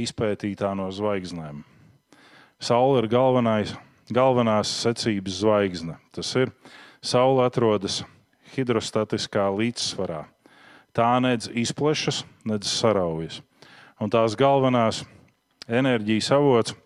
[0.00, 1.60] izpētītā no zvaigznēm.
[2.60, 3.74] Saula ir galvenais
[4.10, 5.96] galvenās secības zvaigzne.
[6.12, 6.52] Tas ir
[7.00, 8.02] Saula atrodas
[8.54, 10.24] hidrostatiskā līdzsvarā.
[10.92, 13.40] Tā nedz izplešas, nedz saraujas.
[14.02, 15.04] Un tās galvenās
[15.70, 16.80] enerģijas avots ir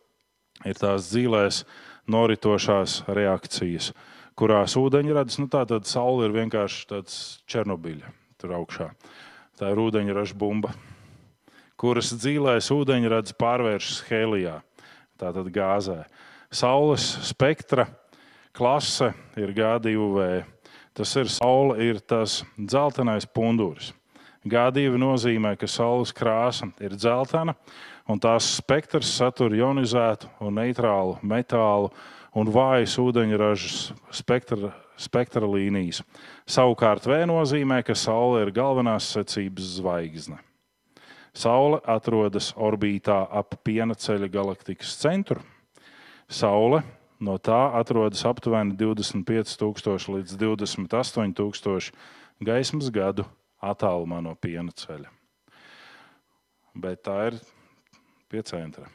[0.72, 1.60] tās dzīvēs
[2.08, 3.90] noritošās reakcijas,
[4.38, 7.18] kurās ūdeņrads, nu tā tad saule ir vienkārši tāds
[7.50, 8.88] Černobiļa tur augšā.
[9.60, 10.72] Tā ir ūdeņraža bumba,
[11.80, 14.58] kuras dzīvēs ūdeņrads pārvēršas helijā,
[15.20, 16.02] tātad gāzē.
[16.54, 17.86] Saules spektra
[18.54, 20.44] klase ir G2V.
[20.94, 23.90] Tas ir saule, ir tas dzeltenais punduris.
[24.46, 27.56] G2 nozīmē, ka saules krāsa ir dzeltena,
[28.08, 31.92] un tās spektrs satur ionizētu un neitrālu metālu
[32.34, 36.02] un vājas ūdeņražas spektra spektra līnijas.
[36.46, 40.38] Savukārt V nozīmē, ka Saule ir galvenās secības zvaigzne.
[41.34, 45.42] Saule atrodas orbītā ap piena ceļa galaktikas centru.
[46.30, 46.84] Saule
[47.18, 51.90] no tā atrodas aptuveni 25,000 līdz 28,000
[52.44, 53.26] gaismas gadu
[53.62, 55.10] attālumā no piena ceļa.
[56.74, 57.38] Bet tā ir
[58.34, 58.88] pie centra.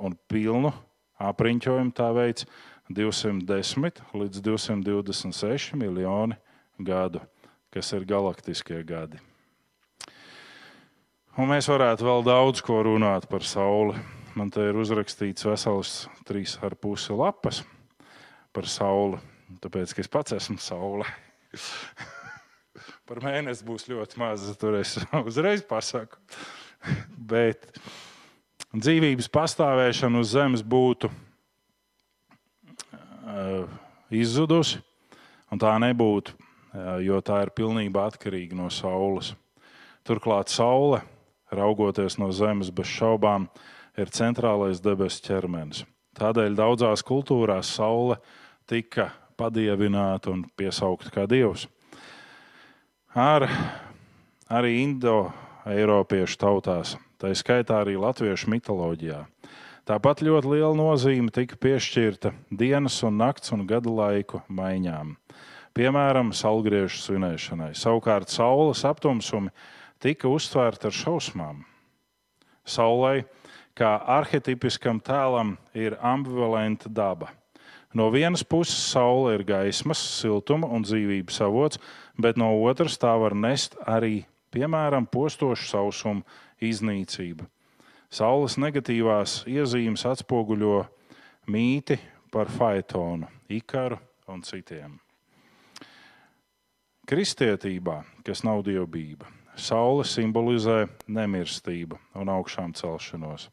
[0.00, 0.72] Un pilnu
[1.20, 2.46] apriņķojumu tā veids
[2.88, 6.36] 210 līdz 226 miljoni
[6.80, 7.20] gadu,
[7.72, 9.20] kas ir galaktiskie gadi.
[11.36, 13.98] Un mēs varētu vēl daudz ko runāt par Sauli.
[14.36, 17.62] Man te ir uzrakstīts vesels trīs ar pusi lapas
[18.56, 19.20] par Sauli,
[19.60, 21.04] tāpēc ka es pats esmu Saule.
[23.08, 24.96] par mēnesi būs ļoti maz, tur es
[25.28, 26.20] uzreiz pasaku.
[27.32, 27.68] Bet
[28.74, 31.14] dzīvības pastāvēšana uz Zemes būtu uh,
[34.10, 34.78] izzudusi,
[35.52, 36.38] un tā nebūtu, uh,
[37.04, 39.28] jo tā ir pilnībā atkarīga no Saules.
[40.06, 40.98] Turklāt Saule,
[41.50, 43.48] raugoties no Zemes bez šaubām,
[43.96, 45.84] ir centrālais debesu ķermenis.
[46.16, 48.16] Tādēļ daudzās kultūrās Saule
[48.68, 51.68] tika padievināta un piesaukta kā dievs.
[53.16, 53.48] Ar,
[54.52, 59.24] arī Indo-Eiropiešu tautās tā skaitā arī latviešu mitoloģijā.
[59.86, 65.14] Tāpat ļoti liela nozīme tika piešķirta dienas un nakts un gada laiku maiņām.
[65.76, 67.70] Piemēram, saulgriežu svinēšanai.
[67.76, 69.52] Savukārt saules aptumsumi
[70.02, 71.60] tika uztvērti ar šausmām.
[72.66, 73.26] Saulei,
[73.78, 77.30] kā arhetipiskam tēlam, ir ambivalenta daba.
[77.96, 81.78] No vienas puses, saule ir gaismas, siltuma un dzīvības avots,
[82.18, 86.26] bet no otras tā var nest arī, piemēram, postošu sausumu
[86.62, 87.46] iznīcība.
[88.10, 90.84] Saules negatīvās iezīmes atspoguļo
[91.50, 91.98] mīti
[92.32, 93.98] par Faitonu, Ikaru
[94.30, 94.96] un citiem.
[97.06, 103.48] Kristietībā, kas nav dievbijība, saule simbolizē nemirstību un augšām celšanos.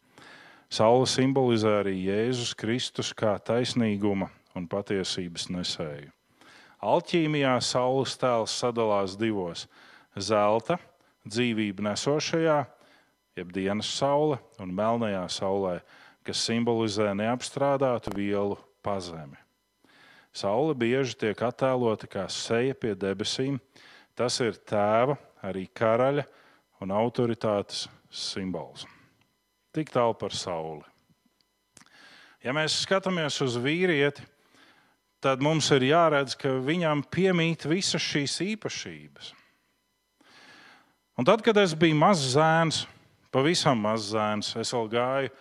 [0.74, 6.10] Saule simbolizē arī Jēzus Kristus kā taisnīguma un patiesības nesēju.
[6.84, 9.68] Alķīmijā saules tēls sadalās divos-
[10.30, 10.80] zelta,
[11.30, 12.66] dzīvību nesošajā
[13.38, 15.78] jeb dienas saule un melnajā saulē,
[16.24, 19.38] kas simbolizē neapstrādātu vielu pazemi.
[20.34, 23.60] Saule bieži tiek attēlota kā seja pie debesīm.
[24.18, 26.26] Tas ir tēva, arī karaļa
[26.82, 28.86] un autoritātes simbols.
[29.74, 30.84] Tik tālu par sauli.
[32.44, 34.26] Ja mēs skatāmies uz vīrieti,
[35.24, 39.32] tad mums ir jāredz, ka viņam piemīt visas šīs īpašības.
[41.18, 42.84] Un tad, kad es biju mazs zēns,
[43.34, 44.54] pavisam mazs zēns.
[44.62, 45.34] Es vēl gāju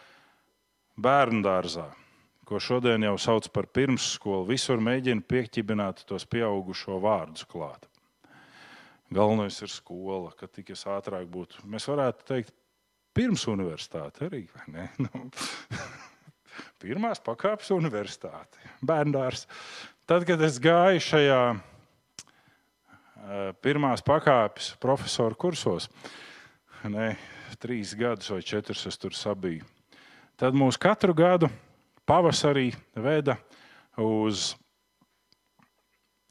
[1.03, 1.87] bērnu dārzā,
[2.49, 4.49] ko šodien jau sauc par pirmsskolu.
[4.51, 7.89] Visur mēģina pieķibināt tos pieaugušo vārdus klāt.
[9.13, 11.67] Galvenais ir skola, ka tik es ātrāk būtu.
[11.69, 12.55] Mēs varētu teikt,
[13.13, 14.47] pirms universitāte arī.
[15.03, 15.29] Nu,
[16.83, 19.47] pirmās pakāpes universitāte, bērndārs.
[20.09, 21.43] Tad, kad es gāju šajā
[23.63, 25.89] pirmās pakāpes profesoru kursos,
[26.91, 27.13] ne,
[27.61, 29.65] trīs gadus vai četrus es tur sabiju.
[30.37, 31.51] Tad mūs katru gadu
[32.09, 33.37] pavasarī veda
[34.01, 34.53] uz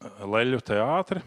[0.01, 1.21] Leļu teātri.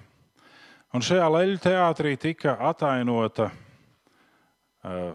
[0.94, 5.14] Un šajā Leļu teātrī tika atainota uh,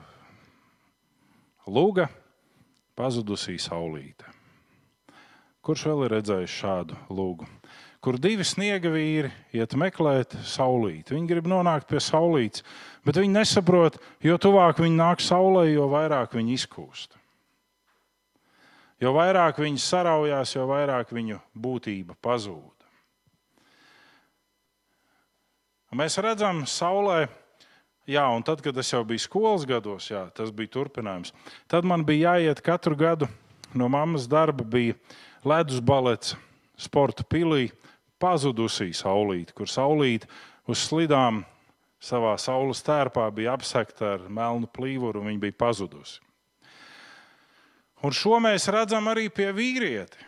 [1.69, 2.07] Lūga,
[2.97, 4.25] pazudusī saulīte.
[5.61, 7.45] Kurš vēl ir redzējis šādu lūgu?
[8.04, 11.16] Kur divi sniega vīri iet meklēt saulīti.
[11.16, 12.64] Viņi grib nonākt pie saulītes,
[13.06, 17.18] bet viņi nesaprot, jo tuvāk viņi nāk saulē, jo vairāk viņi izkūst.
[19.00, 22.76] Jo vairāk viņi saraujās, jo vairāk viņu būtība pazūd.
[25.95, 27.24] Mēs redzam, saulē,
[28.06, 31.32] jā, un tad, kad es jau biju skolas gados, jā, tas bija turpinājums.
[31.72, 33.30] Tad man bija jāiet katru gadu
[33.74, 35.00] no mammas darba, bija
[35.47, 36.36] ledus balets,
[36.80, 37.69] sporta pilī,
[38.19, 40.27] pazudusī saulīte, kur saulīte
[40.69, 41.43] uz slidām
[41.99, 46.19] savā saules tērpā bija apsekta ar melnu plīvuru, un viņa bija pazudusi.
[48.03, 50.27] Un šo mēs redzam arī pie vīrieti.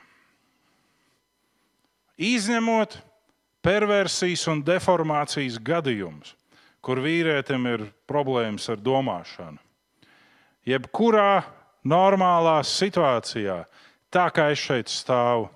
[2.21, 2.97] Izņemot
[3.63, 6.35] perversijas un deformācijas gadījumus,
[6.83, 9.61] kur vīrietim ir problēmas ar domāšanu.
[10.67, 11.41] Jebkurā
[11.87, 13.63] normālā situācijā,
[14.13, 15.47] tā kā es šeit stāvu,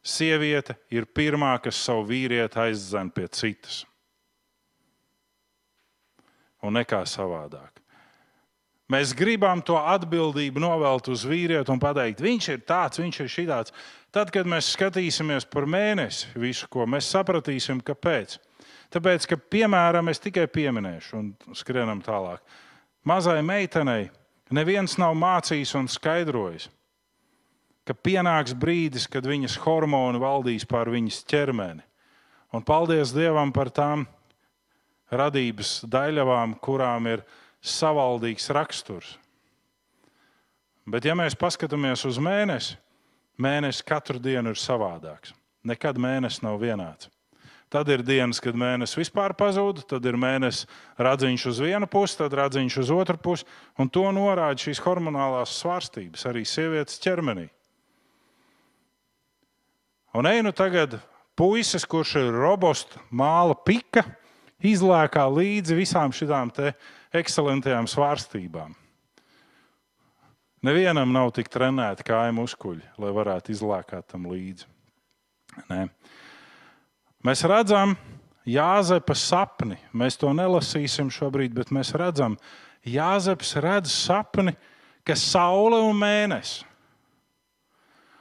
[0.00, 3.82] Sieviete ir pirmā, kas savu vīrieti aizdzen pie citas.
[6.64, 7.80] Un nekā savādāk.
[8.90, 13.74] Mēs gribam to atbildību novelt uz vīrieti un pateikt, viņš ir tāds, viņš ir šitāds.
[14.10, 18.40] Tad, kad mēs skatīsimies par mēnesi, visu, ko mēs sapratīsim, kāpēc.
[18.90, 22.42] Tāpēc, ka, piemēram, es tikai pieminēšu un skrienam tālāk.
[23.06, 24.08] Mazai meitenei
[24.50, 26.66] neviens nav mācījis un skaidrojis,
[27.90, 31.82] ka pienāks brīdis, kad viņas hormoni valdīs pār viņas ķermeni.
[32.54, 34.04] Un paldies Dievam par tām
[35.10, 37.24] radības daļavām, kurām ir
[37.58, 39.16] savaldīgs raksturs.
[40.86, 42.78] Bet, ja mēs paskatāmies uz mēnesi,
[43.42, 45.34] mēnesis katru dienu ir savādāks.
[45.66, 47.10] Nekad mēnesis nav vienāds.
[47.70, 50.66] Tad ir dienas, kad mēnesis vispār pazūd, tad ir mēnesis
[50.98, 53.46] radziņš uz vienu pusi, tad radziņš uz otru pusi.
[53.78, 57.50] Un to norāda šīs hormonālās svārstības arī sievietes ķermenī.
[60.16, 60.98] Un ej nu tagad
[61.38, 64.02] puisis, kurš ir robusts, māla pika,
[64.60, 66.58] izlēkā līdzi visām šīm
[67.14, 68.74] ekscelentajām svārstībām.
[70.60, 74.66] Nevienam nav tik trenēti kāju muskuļi, lai varētu izlēkāt tam līdzi.
[75.70, 75.86] Nē.
[77.24, 77.96] Mēs redzam
[78.48, 79.78] Jāzepa sapni.
[79.92, 82.36] Mēs to nelasīsim šobrīd, bet mēs redzam,
[82.84, 84.54] Jāzeps redz sapni,
[85.04, 86.64] ka saule un mēnesis.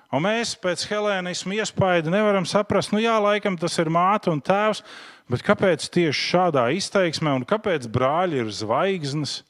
[0.10, 4.82] Un mēs pēc helēnismu iespaidu nevaram saprast, nu jā, laikam tas ir māte un tēvs,
[5.30, 9.43] Bet kāpēc tieši šādā izteiksmē un kāpēc brāļi ir zvaigznes?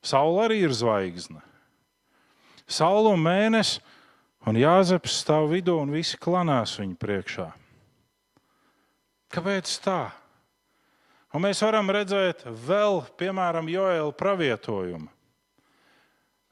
[0.00, 1.42] Saula arī ir zvaigzne.
[2.64, 3.82] Saula un mēnesis
[4.48, 7.50] un Jāzeps stāv vidū un visi klanās viņa priekšā.
[9.30, 10.00] Kāpēc tā?
[11.36, 15.10] Un mēs varam redzēt vēl, piemēram, Joēla pravietojumu.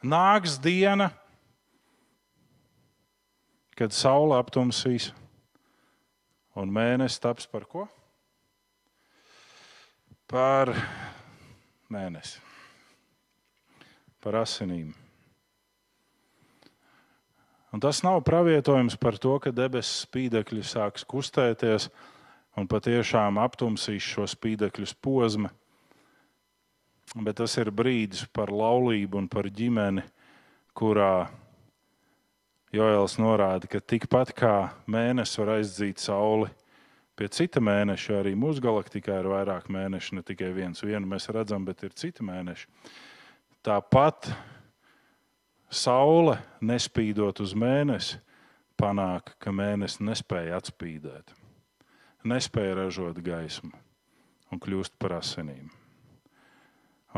[0.04, 1.08] Nāks diena,
[3.78, 5.12] kad saule aptumsīs
[6.58, 7.86] un mēnesis taps par ko?
[10.28, 10.74] par
[11.88, 12.36] mēnesi,
[14.20, 14.92] par asinīm.
[17.72, 21.88] Un tas nav pravietojums par to, ka debesu spīdekļi sāks kustēties
[22.60, 25.50] un patiešām aptumsīs šo spīdekļu posmu.
[27.24, 30.04] Bet tas ir brīdis par laulību un par ģimeni,
[30.76, 31.28] kurā
[32.74, 34.54] Joēls norāda, ka tikpat kā
[34.90, 36.50] mēnesis var aizdzīt sauli,
[37.18, 40.84] Pie cita mēneša arī mūsu galaktikā ir vairāk mēnešu, ne tikai viens.
[40.86, 42.68] Vienu mēs redzam, bet ir citi mēneši.
[43.66, 44.28] Tāpat
[45.66, 48.20] saule, nespīdot uz mēnesi,
[48.78, 51.34] panāk, ka mēnesis nespēja atspīdēt,
[52.22, 53.74] nespēja ražot gaismu
[54.54, 55.66] un kļūst par asinīm.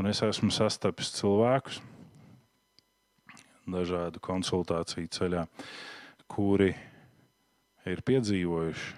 [0.00, 1.82] Un es esmu sastapis cilvēkus
[3.74, 5.44] dažādu konsultāciju ceļā,
[6.30, 6.72] kuri
[7.88, 8.94] ir piedzīvojuši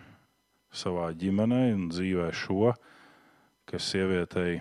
[0.73, 2.73] savā ģimenē un dzīvē šo,
[3.69, 4.61] ka sievietei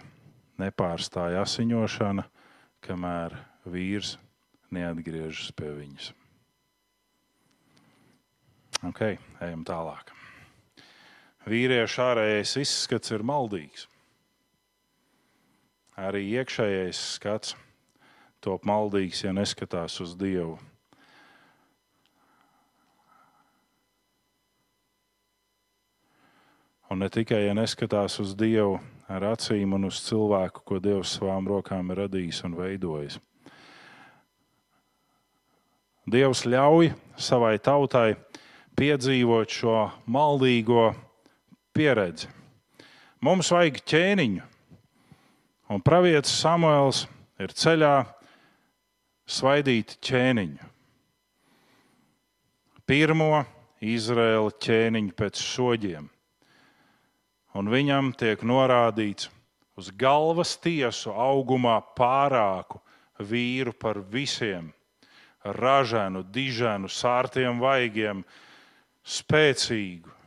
[0.62, 2.26] nepārstāja asiņošana,
[2.84, 4.18] kamēr vīrs
[4.74, 6.12] neatgriežas pie viņas.
[8.88, 9.02] Ok,
[9.46, 10.12] ejam tālāk.
[11.50, 13.88] Vīrieša ārējais izskats ir maldīgs.
[16.02, 17.56] Arī iekšējais skats
[18.42, 20.58] top maldīgs, ja neskatās uz Dievu.
[26.92, 31.48] Un ne tikai ja neskatās uz Dievu ar acīm un uz cilvēku, ko Dievs savām
[31.48, 33.20] rokām ir radījis un veidojis.
[36.12, 38.18] Dievs ļauj savai tautai
[38.76, 39.76] piedzīvot šo
[40.12, 40.90] maldīgo
[41.72, 42.28] pieredzi.
[43.22, 44.48] Mums vajag ķēniņu,
[45.72, 47.06] un pravietis Samuēls
[47.40, 47.94] ir ceļā
[49.32, 50.72] svaidīt ķēniņu.
[52.88, 53.44] Pirmo
[53.82, 56.10] Izraēla ķēniņu pēc soļiem
[57.58, 59.30] un viņam tiek norādīts
[59.80, 62.82] uz galvas tiesu augumā pārāku
[63.22, 64.72] vīru par visiem,
[65.44, 68.24] ražēnu, dižēnu, sārtiem vaigiem,
[69.04, 70.18] spēcīgu.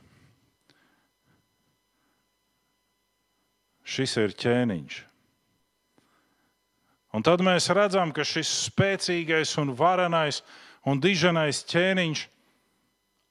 [3.85, 5.01] Šis ir ķēniņš.
[7.15, 10.43] Un tad mēs redzam, ka šis spēcīgais un varenais
[10.85, 12.25] un diženais ķēniņš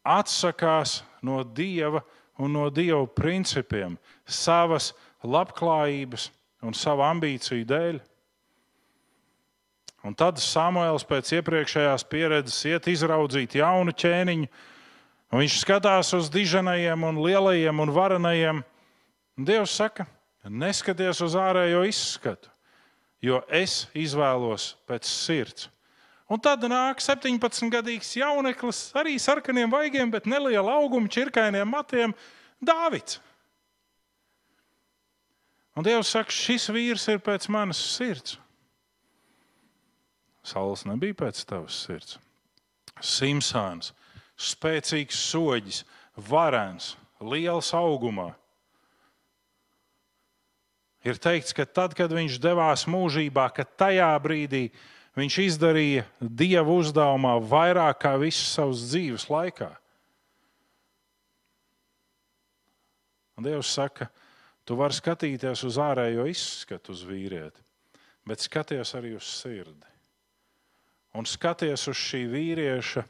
[0.03, 2.03] atsakās no dieva
[2.38, 4.91] un no Dieva principiem savas
[5.23, 6.29] labklājības
[6.63, 7.99] un savu ambīciju dēļ.
[10.03, 14.49] Un tad Samuēls pēc iepriekšējās pieredzes iet izraudzīt jaunu ķēniņu,
[15.31, 18.63] un viņš skatās uz diženajiem, un lielajiem un varenajiem.
[19.38, 20.05] Un Dievs saka,
[20.43, 22.51] neskaties uz ārējo izskatu,
[23.24, 25.69] jo es izvēlos pēc sirds.
[26.32, 32.15] Un tad nāk 17-gadīgs jauneklis, arī sarkaniem vaigiem, bet neliela auguma, čirkainiem matiem-
[32.63, 33.19] Dāvids.
[35.76, 38.38] Un Dievs saka, šis vīrs ir pēc manas sirds.
[40.43, 42.17] Sauls nebija pēc tavas sirds.
[43.01, 43.91] Simpsons,
[44.38, 45.84] spēcīgs soģis,
[46.17, 48.34] varens, liels augumā.
[51.04, 54.70] Ir teikts, ka tad, kad viņš devās mūžībā, ka tajā brīdī
[55.20, 59.70] viņš izdarīja dievu uzdevumā vairāk kā visu savas dzīves laikā.
[63.38, 64.08] Un Dievs saka,
[64.64, 67.60] tu vari skatīties uz ārējo izskatu, uz vīrieti,
[68.30, 69.89] bet skaties arī uz sirdi.
[71.18, 73.04] Un skaties uz šī vīrieša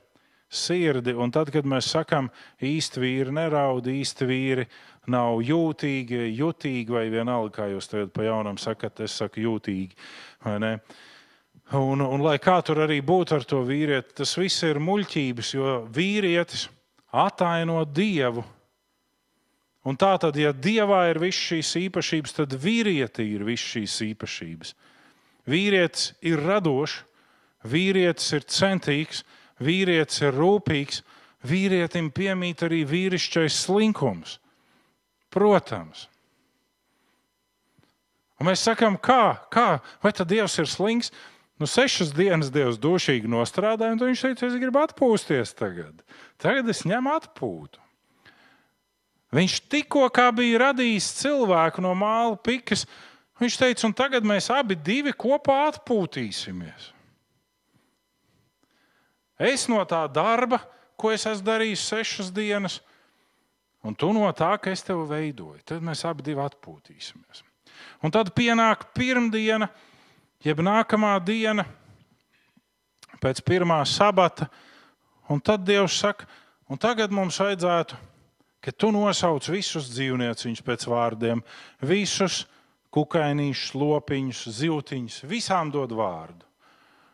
[0.54, 1.14] sirdi.
[1.18, 2.30] Un tad, kad mēs sakām,
[2.64, 4.68] īsti vīri neraud, īsti vīri
[5.12, 9.98] nav jūtīgi, jutīgi, vai vienalga, kā jūs tagad pa jaunam sakat, es saku jūtīgi.
[11.74, 15.78] Un, un lai kā tur arī būtu ar to vīrieti, tas viss ir muļķības, jo
[15.94, 16.68] vīrietis
[17.14, 18.44] ataino dievu.
[19.84, 24.76] Un tā tad, ja dievā ir visas šīs īpašības, tad vīrietī ir visas šīs īpašības.
[25.50, 27.02] Vīrietis ir radošs,
[27.68, 29.24] vīrietis ir centīgs,
[29.62, 31.04] vīrietis ir rūpīgs,
[31.44, 34.40] vīrietim piemīt arī vīrišķais slinkums.
[35.34, 36.08] Protams.
[38.40, 41.14] Un mēs sakām, kā, kā, vai tad Dievs ir slings?
[41.62, 46.02] Nu, sešas dienas Dievs dušīgi nostrādāja, un viņš teica, es gribu atpūsties tagad.
[46.42, 47.80] Tagad es ņemu atpūtu.
[49.34, 52.86] Viņš tikko bija radījis cilvēku no māla pikas.
[53.42, 54.78] Viņš teica, un tagad mēs abi
[55.18, 56.92] kopā atpūtīsimies.
[59.44, 60.62] Es no tā darba,
[60.96, 62.80] ko es esmu darījis sešas dienas,
[63.84, 65.60] un tu no tā, ka es tevi veidoju.
[65.68, 67.44] Tad mēs abi atpūtīsimies.
[68.04, 69.68] Un tad pienāk pirmdiena,
[70.44, 71.66] jeb nākamā diena
[73.20, 74.48] pēc pirmā sabata,
[75.32, 76.28] un tad Dievs saka,
[76.68, 78.00] un tagad mums vajadzētu,
[78.64, 81.44] ka tu nosauc visus dzīvnieciņus pēc vārdiem,
[81.84, 82.44] visus
[82.94, 86.48] kukainīšus, lopiņus, zivtiņus, visām dod vārdu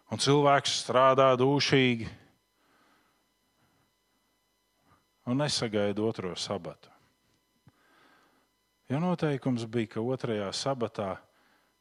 [0.10, 2.10] un cilvēks strādā dūšīgi
[5.26, 6.90] un nesagaida otro sabatu.
[8.90, 11.18] Jo noteikums bija, ka otrajā sabatā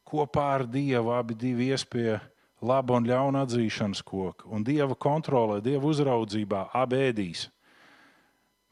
[0.05, 2.19] kopā ar Dievu abi divi iespēja
[2.61, 7.47] laba un ļauna atzīšanas koku, un Dieva kontrolē, Dieva uzraudzībā abi ēdīs.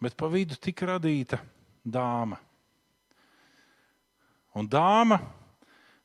[0.01, 1.39] Bet pa vidu tika radīta
[1.82, 2.38] dāma.
[4.57, 5.18] Un dāma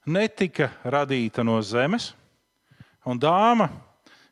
[0.06, 2.12] netika radīta no zemes,
[3.02, 3.66] Un dāma,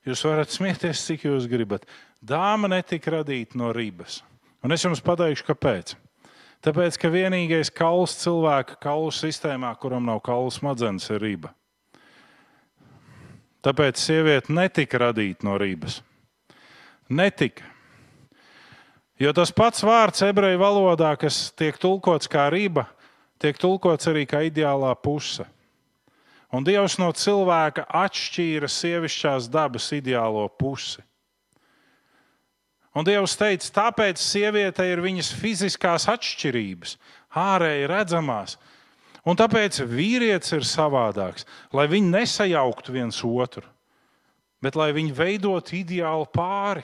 [0.07, 1.87] jūs varat smieties, cik jūs gribat.
[2.21, 4.21] Dāma netika radīta no ribas.
[4.61, 5.95] Un es jums pateikšu, kāpēc.
[6.61, 11.55] Tāpēc, ka vienīgais kauls cilvēka kaulu sistēmā, kuram nav kaulu smadzenes, ir riba.
[13.65, 16.03] Tāpēc sieviete netika radīta no ribas.
[17.09, 17.65] Netika.
[19.21, 22.87] Jo tas pats vārds ebreju valodā, kas tiek tulkots kā riba,
[23.41, 25.45] tiek tulkots arī kā ideālā puse.
[26.53, 31.05] Un Dievs no cilvēka atšķīra sievišķās dabas ideālo pusi.
[32.97, 36.97] Un Dievs teica, tāpēc sieviete ir viņas fiziskās atšķirības,
[37.39, 38.57] ārēji redzamās.
[39.29, 43.67] Un tāpēc vīrietis ir savādāks, lai viņi nesajauktu viens otru,
[44.65, 46.83] bet lai viņi veidotu ideālu pāri.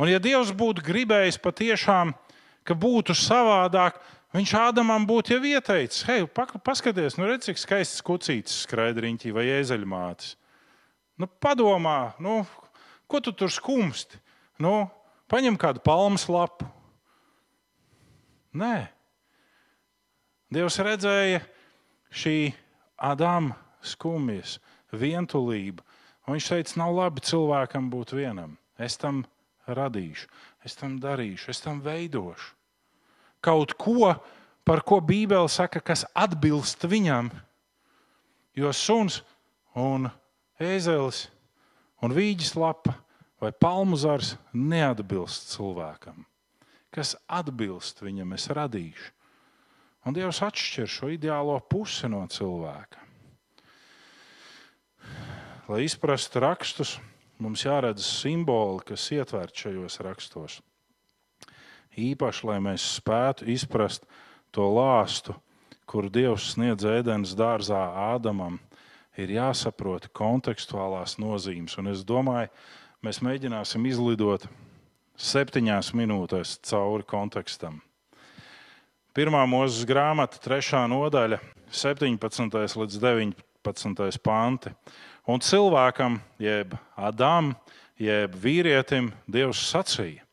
[0.00, 2.12] Un ja Dievs būtu gribējis patiešām,
[2.64, 4.00] ka būtu savādāk,
[4.30, 6.22] Viņš Ādamam būtu jau ieteicis, hei,
[6.62, 10.36] paskaties, nu redz, cik skaists kucītis skraidriņķī vai ēzeļmātis.
[11.20, 12.40] Nu, padomā, nu,
[13.10, 14.18] ko tu tur skumsti?
[14.60, 14.88] Nu,
[15.28, 16.68] paņem kādu palmas lapu.
[18.56, 18.88] Nē.
[20.50, 21.42] Dievs redzēja
[22.10, 22.38] šī
[23.00, 23.54] Ādama
[23.84, 24.58] skumjas,
[24.92, 25.84] vientulība.
[26.28, 28.56] Viņš teica, nav labi cilvēkam būt vienam.
[28.76, 29.22] Es tam
[29.70, 30.28] radīšu,
[30.66, 32.56] es tam darīšu, es tam veidošu
[33.40, 34.14] kaut ko,
[34.64, 37.32] par ko Bībele saka, kas atbilst viņam.
[38.56, 39.20] Jo suns
[39.74, 40.10] un
[40.60, 41.24] ēzelis
[42.04, 42.94] un vīģis lapa
[43.40, 46.24] vai palmu zars neatbilst cilvēkam.
[46.90, 49.12] Kas atbilst viņam, es radīšu.
[50.08, 53.04] Un Dievs atšķir šo ideālo pusi no cilvēka.
[55.70, 56.96] Lai izprastu rakstus,
[57.38, 60.58] mums jāredz simboli, kas ietverti šajos rakstos
[61.98, 64.06] īpaši, lai mēs spētu izprast
[64.54, 65.34] to lāstu,
[65.90, 67.80] kur Dievs sniedz ēdienas dārzā
[68.12, 68.60] Ādamam,
[69.20, 71.76] ir jāsaprot kontekstuālās nozīmes.
[71.80, 72.50] Un es domāju,
[73.04, 74.46] mēs mēģināsim izlidot
[75.20, 77.80] septiņās minūtēs cauri kontekstam.
[79.16, 81.40] Pirmā mūzes grāmata, trešā nodaļa,
[81.74, 82.78] 17.
[82.80, 84.20] līdz 19.
[84.24, 84.72] panti.
[85.30, 87.52] Un cilvēkam, jeb Adam,
[88.00, 90.24] jeb vīrietim, Dievs sacīja: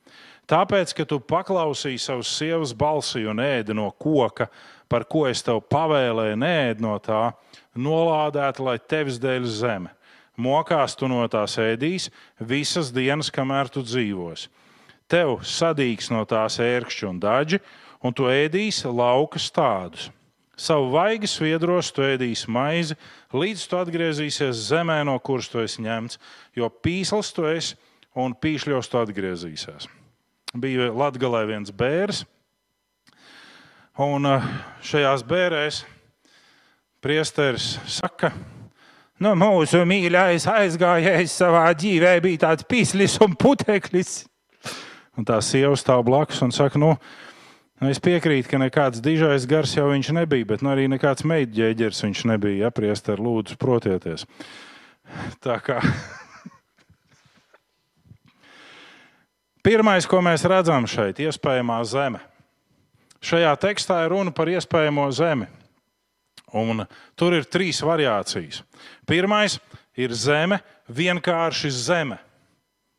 [0.48, 4.48] Tāpēc, ka tu paklausīji savas sievas balsi un ēdi no koka,
[4.88, 7.34] par ko es tev pavēlēju, nēd no tā,
[7.78, 9.94] nolādēta, lai tevis dēļ zeme.
[10.38, 14.52] Mokās tu no tās ēdīs visas dienas, kamēr tu dzīvosi.
[15.10, 17.62] Tev sadīgs no tās ērkšķi un daži,
[18.04, 20.12] un tu ēdīsi lauka stādus.
[20.58, 22.98] Savu vaigas viedros tu ēdīsi maizi,
[23.34, 26.18] līdz tu atgriezīsies zemē, no kuras tu esi ņemts,
[26.58, 27.78] jo pīsls tu esi
[28.18, 29.86] un pīšļos tu atgriezīsies.
[30.58, 32.24] Bija Latvijā viens bērns,
[34.02, 34.50] un uh,
[34.82, 35.84] šajās bērēs
[37.04, 38.32] priesteris saka,
[39.22, 44.26] nu, mūsu mīļākais aizgājējs savā dzīvē bija tāds pīslis un puteklis.
[45.18, 46.92] Un tā sieva stāv blakus un saka, nu,
[47.90, 52.24] es piekrītu, ka nekāds dižais gars jau viņš nebija, bet nu, arī nekāds meitģēģers viņš
[52.34, 52.70] nebija.
[52.70, 54.28] Apriest ar lūdzu, protieties.
[55.42, 55.82] Tā kā.
[59.66, 62.22] Pirmais, ko mēs redzam šeit, ir iespējamā zeme.
[63.26, 65.50] Šajā tekstā ir runa par iespējamo zemi.
[66.56, 66.86] Un
[67.20, 68.62] tur ir trīs variācijas.
[69.08, 69.58] Pirmais
[70.00, 72.20] ir zeme, vienkārši zeme.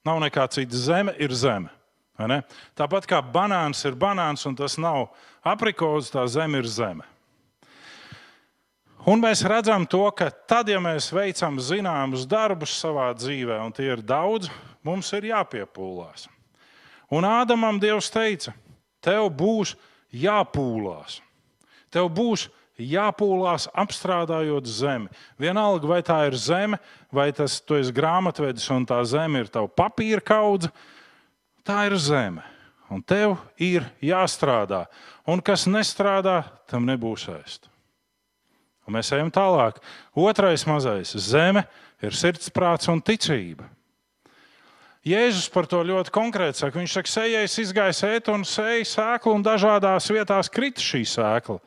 [0.05, 1.73] Nav nekā cita zeme, ir zeme.
[2.77, 5.09] Tāpat kā banāns ir banāns un tas nav
[5.47, 7.07] aprikots, tā zeme ir zeme.
[9.09, 13.87] Un mēs redzam to, ka tad, ja mēs veicam zināmus darbus savā dzīvē, un tie
[13.93, 14.51] ir daudz,
[14.85, 16.27] mums ir jāpiepūlās.
[17.15, 18.53] Un Ādamam Dievs teica,
[19.01, 19.77] tev būs
[20.13, 21.23] jāpūlās.
[21.95, 25.11] Tev būs jāpūlās apstrādājot zemi.
[25.39, 26.79] Vienalga, vai tā ir zeme,
[27.13, 30.71] vai tas ir grāmatvedis un tā zeme ir tava papīra kaudze,
[31.69, 32.41] Tā ir zeme,
[32.89, 34.87] un tev ir jāstrādā.
[35.29, 37.27] Un kas nestrādā, tam nebūs.
[38.89, 39.77] Un mēs ejam tālāk.
[40.17, 41.67] Otrais mazais- zeme
[42.01, 43.69] ir sirdsprāts un ticība.
[45.09, 46.79] Jēzus par to ļoti konkrēti saka.
[46.81, 51.59] Viņš saka, sejais izgāja sēt un sēja sēklu, un dažādās vietās krita šī sēkla.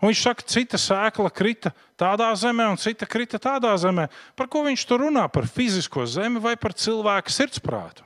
[0.00, 4.08] Un viņš saka, cita sēkla krita tādā zemē, un cita krita tādā zemē.
[4.36, 5.26] Par ko viņš tur runā?
[5.32, 8.04] Par fizisko zemi vai par cilvēku sirdsprātu?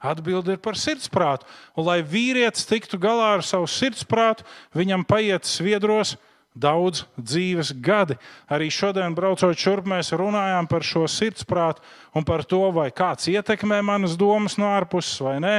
[0.00, 1.44] Atbilde ir par sirdsprātu.
[1.76, 6.16] Un, lai vīrietis tiktu galā ar savu sirdsprātu, viņam paiet sviedros
[6.54, 8.16] daudz dzīves gadi.
[8.50, 11.84] Arī šodien, braucot šurp, mēs runājām par šo sirdsprātu
[12.16, 15.56] un par to, vai kāds ietekmē manas domas no ārpuses vai nē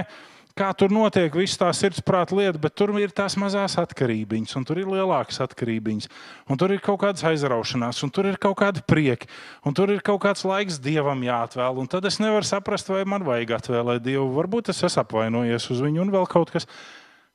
[0.58, 4.82] kā tur notiek viss tā sirdsprāta lieta, bet tur ir tās mazās atkarības, un tur
[4.82, 6.10] ir lielākas atkarības,
[6.52, 9.30] un tur ir kaut kādas aizraušanās, un tur ir kaut kāda prieka,
[9.66, 11.82] un tur ir kaut kāds laiks dievam jāatvēl.
[11.82, 14.28] Un tad es nevaru saprast, vai man vajag atvēlēt dievu.
[14.38, 16.70] Varbūt es esmu apvainojies uz viņu, un vēl kaut kas.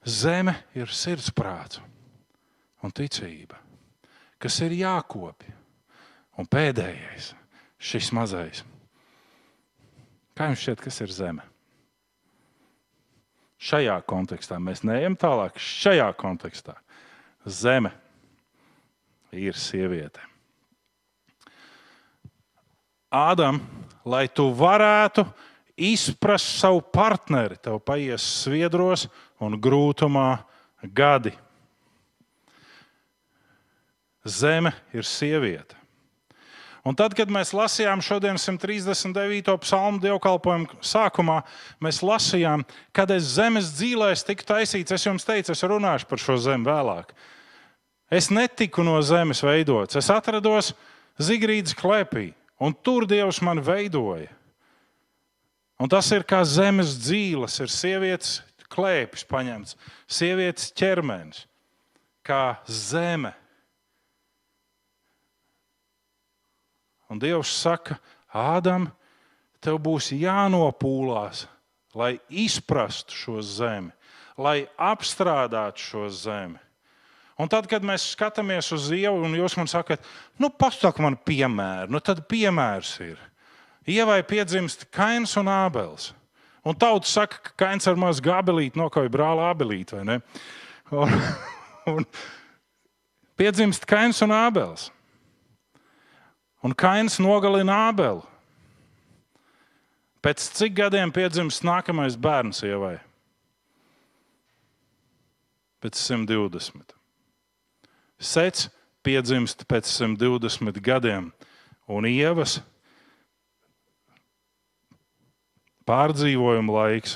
[0.06, 1.80] Zeme ir sirdsprāts
[2.86, 3.58] un ticība,
[4.38, 5.54] kas ir jākopja.
[6.36, 7.30] Un pēdējais,
[7.80, 8.62] šis mazais.
[10.36, 11.46] Kā jums šķiet, kas ir zeme?
[13.56, 15.56] Šajā kontekstā mēs neejam tālāk.
[15.56, 16.76] Šajā kontekstā
[17.48, 17.94] zeme
[19.32, 20.20] ir sieviete.
[23.16, 23.62] Ādam,
[24.04, 25.24] lai tu varētu
[25.76, 29.06] izprast savu partneri, tev paies sviedros
[29.40, 30.36] un grūtumā
[30.92, 31.32] gadi.
[34.26, 35.76] Zeme ir sieviete.
[36.86, 39.56] Un tad, kad mēs lasījām šodien 139.
[39.64, 41.40] psalmu dievkalpojumu sākumā,
[41.82, 42.62] mēs lasījām,
[42.94, 44.94] kad es zemes dzīvēs tiku taisīts.
[44.94, 47.10] Es jums teicu, es runāšu par šo zemi vēlāk.
[48.06, 49.98] Es netiku no zemes veidots.
[49.98, 50.76] Es atrados
[51.18, 52.28] Zigrīdas klēpī,
[52.62, 54.30] un tur Dievs man veidoja.
[55.82, 58.36] Un tas ir kā zemes dzīves, ir sievietes
[58.72, 59.74] klēpis paņemts,
[60.06, 61.42] sievietes ķermenis,
[62.24, 63.34] kā zeme
[67.12, 67.98] Un Dievs saka,
[68.36, 68.90] Ādam,
[69.64, 71.46] tev būs jānopūlās,
[71.96, 73.92] lai izprastu šo zemi,
[74.36, 76.60] lai apstrādātu šo zemi.
[77.36, 80.04] Un tad, kad mēs skatāmies uz ievu, un jūs man sakat,
[80.40, 83.18] nu, pasaka man piemēru, nu, tad piemērs ir.
[83.86, 86.10] Ievai piedzimst Kains un Ābels.
[86.66, 90.16] Un tauta saka, ka Kains ar mazu gabelīti nokauja brāli Ābelīti, vai ne?
[90.96, 91.12] Un,
[91.92, 92.08] un
[93.38, 94.88] piedzimst Kains un Ābels.
[96.66, 98.24] Un Kains nogalina Ābelu.
[100.18, 102.96] Pēc cik gadiem piedzimst nākamais bērns sievai?
[105.78, 106.96] Pēc 120.
[108.18, 108.66] Sets
[109.06, 111.28] piedzimst pēc 120 gadiem,
[111.86, 112.56] un ievas
[115.86, 117.14] pārdzīvojuma laiks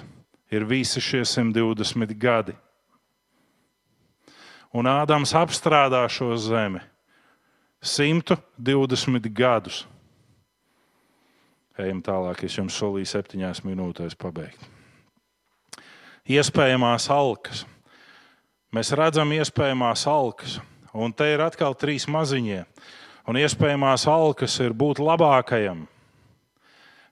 [0.55, 2.55] ir visi šie 120 gadi.
[4.71, 6.85] Un Ādams apstrādā šo zemi
[7.81, 9.87] 120 gadus.
[11.81, 14.61] Ejam tālāk, es jums solīju septiņās minūtēs pabeigt.
[16.29, 17.65] Iespējamās alkas.
[18.71, 20.59] Mēs redzam, iespējamās alkas.
[20.93, 22.65] Un te ir atkal trīs maziņie.
[23.31, 25.87] Un iespējamās alkas ir būt labākajam.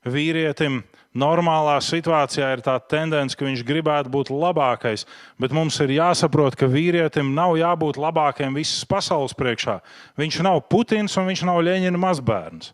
[0.05, 0.83] Vīrietim
[1.19, 5.05] normālā situācijā ir tā tendence, ka viņš gribētu būt labākais,
[5.41, 9.79] bet mums ir jāsaprot, ka vīrietim nav jābūt labākajam visas pasaules priekšā.
[10.21, 12.73] Viņš nav Putins un viņš nav Leņķina mazbērns,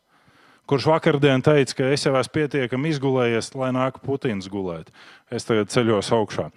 [0.70, 4.92] kurš vakardien teica, ka es jau esmu pietiekami izgulējies, lai nāk Putins gulēt.
[5.32, 6.50] Es tagad ceļos augšā.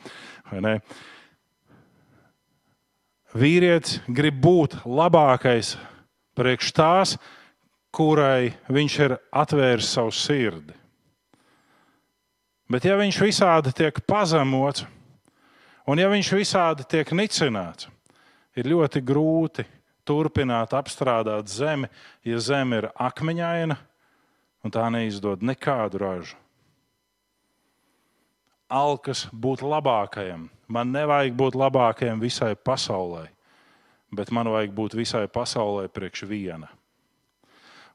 [3.37, 5.75] Vīrietis grib būt labākais
[6.37, 7.17] priekš tās,
[7.91, 10.76] kurai viņš ir atvēris savu sirdi.
[12.67, 14.83] Bet ja viņš visādi tiek pazemots,
[15.87, 17.87] un ja viņš visādi tiek nicināts,
[18.59, 19.63] ir ļoti grūti
[20.07, 21.87] turpināt apstrādāt zemi,
[22.27, 23.77] ja zeme ir akmeņaina
[24.63, 26.35] un tā neizdod nekādu ražu.
[28.67, 30.49] Alkas būt labākajam.
[30.67, 33.29] Man nevajag būt labākajam visai pasaulē,
[34.11, 36.67] bet man vajag būt visai pasaulē priekš viena.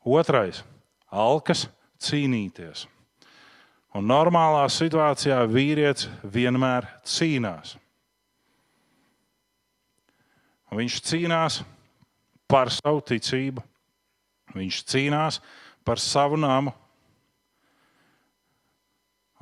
[0.01, 0.65] Otrais-
[1.29, 1.69] alkas
[2.01, 2.87] cīnīties.
[3.93, 7.75] Un normālā situācijā vīrietis vienmēr cīnās.
[10.73, 11.59] Un viņš cīnās
[12.49, 13.61] par savu ticību,
[14.57, 15.43] viņš cīnās
[15.85, 16.73] par savu namu.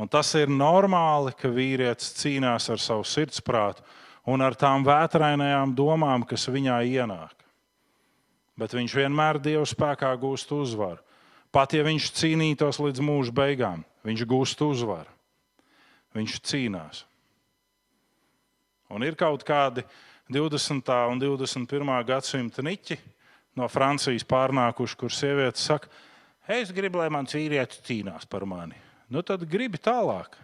[0.01, 3.85] Un tas ir normāli, ka vīrietis cīnās ar savu sirdsprātu
[4.33, 7.37] un ar tām vētrainajām domām, kas viņā ienāk.
[8.59, 10.99] Bet viņš vienmēr Dieva spēkā gūst uzvaru.
[11.55, 15.11] Pat ja viņš cīnītos līdz mūža beigām, viņš gūst uzvaru.
[16.17, 17.05] Viņš cīnās.
[18.91, 19.85] Un ir kaut kādi
[20.31, 20.91] 20.
[21.13, 21.91] un 21.
[22.07, 22.99] gadsimta niķi
[23.59, 25.91] no Francijas pārnākuši, kur sievietes saka,
[26.51, 28.79] es gribu, lai mans vīrietis cīnās par mani.
[29.11, 30.37] Nu, tad gribi tālāk.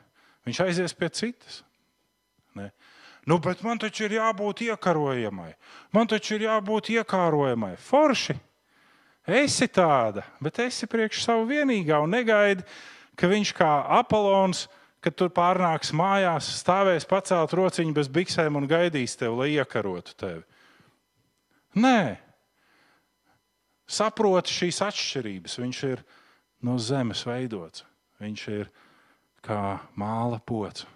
[0.46, 1.62] Viņš aizies pie citas.
[2.54, 2.70] Ne?
[3.26, 5.52] Nu, bet man taču ir jābūt iekarojamai.
[5.94, 7.74] Man taču ir jābūt iekārojamai.
[7.82, 8.36] Forši!
[9.26, 12.62] Esi tāda, bet esi priekš savu vienīgā un negaidi,
[13.16, 14.66] ka viņš kā Apollons,
[15.04, 20.42] kad tur pārnāks mājās, stāvēs pacelt rociņu bez biksēm un gaidīs tevi, lai iekarotu tevi.
[21.76, 22.16] Nē,
[23.86, 25.58] saproti šīs atšķirības.
[25.62, 26.02] Viņš ir
[26.66, 27.84] no zemes veidots.
[28.22, 28.70] Viņš ir
[29.44, 30.86] kā māla pocis.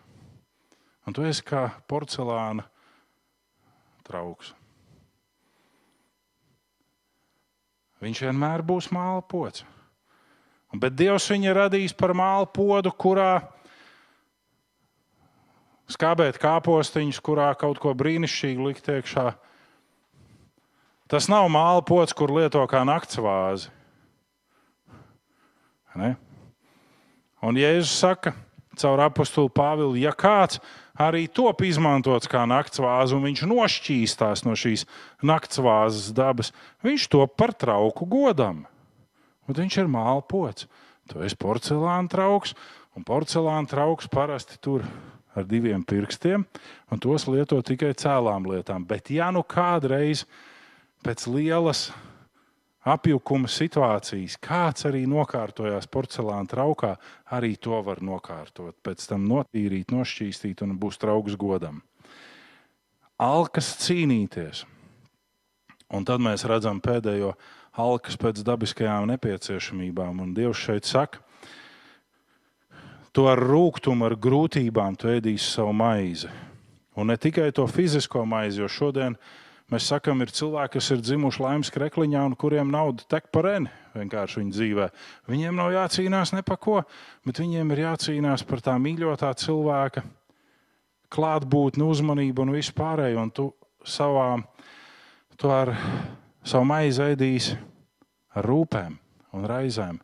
[1.07, 2.64] Un tu esi kā porcelāna
[4.07, 4.53] trauks.
[8.01, 9.66] Viņš vienmēr būs māla pocis.
[10.71, 13.41] Bet Dievs viņu radīs par māla podu, kurā
[15.91, 19.33] skābēt kāpostiņus, kurā kaut ko brīnišķīgu likt iekšā.
[21.11, 23.73] Tas nav māla pods, kur lieto kā naktsvāzi.
[25.99, 26.14] Ne?
[27.43, 28.37] Un Jēzus saka
[28.79, 30.61] caur apakstulu Pāvilu, ja kāds
[31.01, 34.87] arī top izmantots kā naktsvāze, un viņš nošķīstās no šīs
[35.27, 36.53] naktsvāzes dabas,
[36.87, 38.62] viņš top par trauku godam.
[39.51, 40.68] Un viņš ir māla pocis.
[41.11, 42.53] Tu esi porcelāna trauks,
[42.94, 44.85] un porcelāna trauks parasti tur
[45.35, 46.44] ar diviem pirkstiem,
[46.90, 48.85] un tos lieto tikai cēlām lietām.
[48.86, 50.22] Bet, ja nu kādreiz
[51.02, 51.89] pēc lielas
[52.86, 54.39] apjukuma situācijas.
[54.40, 56.94] Kāds arī nokārtojās porcelāna traukā,
[57.35, 58.77] arī to var nokārtot.
[58.85, 61.82] Pēc tam notīrīt, nošķīstīt un būs trauks godam.
[63.20, 64.64] Alkas cīnīties.
[65.90, 67.35] Un tad mēs redzam pēdējo
[67.78, 70.22] alkas pēc dabiskajām nepieciešamībām.
[70.22, 71.20] Un Dievs šeit saka,
[73.14, 76.30] to ar rūkumu, ar grūtībām tu ēdīsi savu maizi.
[76.98, 79.16] Un ne tikai to fizisko maizi, jo šodien
[79.70, 83.70] mēs sakām, ir cilvēki, kas ir dzimuši laimes krekliņā un kuriem nauda tek par eni
[83.94, 84.88] vienkārši viņa dzīvē.
[85.30, 86.80] Viņiem nav jācīnās ne par ko,
[87.26, 90.05] bet viņiem ir jācīnās par tā mīļotā cilvēka
[91.10, 93.22] klātbūtni, uzmanību un visu pārējo.
[93.24, 93.48] Un tu
[93.86, 94.28] savā,
[95.38, 95.74] tu ar
[96.45, 97.57] savu maizi ēdīsi
[98.37, 98.97] ar rūpēm
[99.37, 100.01] un raizēm.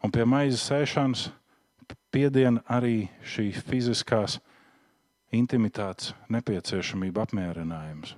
[0.00, 1.26] Un pie maizes sēšanas
[2.12, 4.38] piedien arī šī fiziskās
[5.36, 8.16] intimitātes nepieciešamība apmierinājums.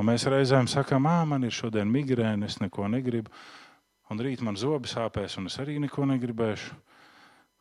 [0.00, 3.28] Un mēs reizēm sakām, ah, man ir šodien migrēna, es neko negribu,
[4.08, 6.76] un rīt man zobi sāpēs, un es arī neko negribēšu.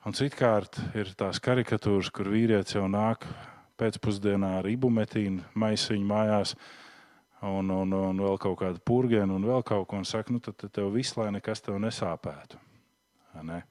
[0.07, 3.25] Un citkārt ir tās karikatūras, kur vīrietis jau nāk
[3.79, 6.53] pēcpusdienā ar ibumetīnu maisiņu mājās,
[7.47, 10.59] un, un, un vēl kaut kādu purgēnu, un vēl kaut ko, un saka, nu tad
[10.71, 12.59] tev viss, lai nekas tev nesāpētu.
[13.45, 13.61] Ne?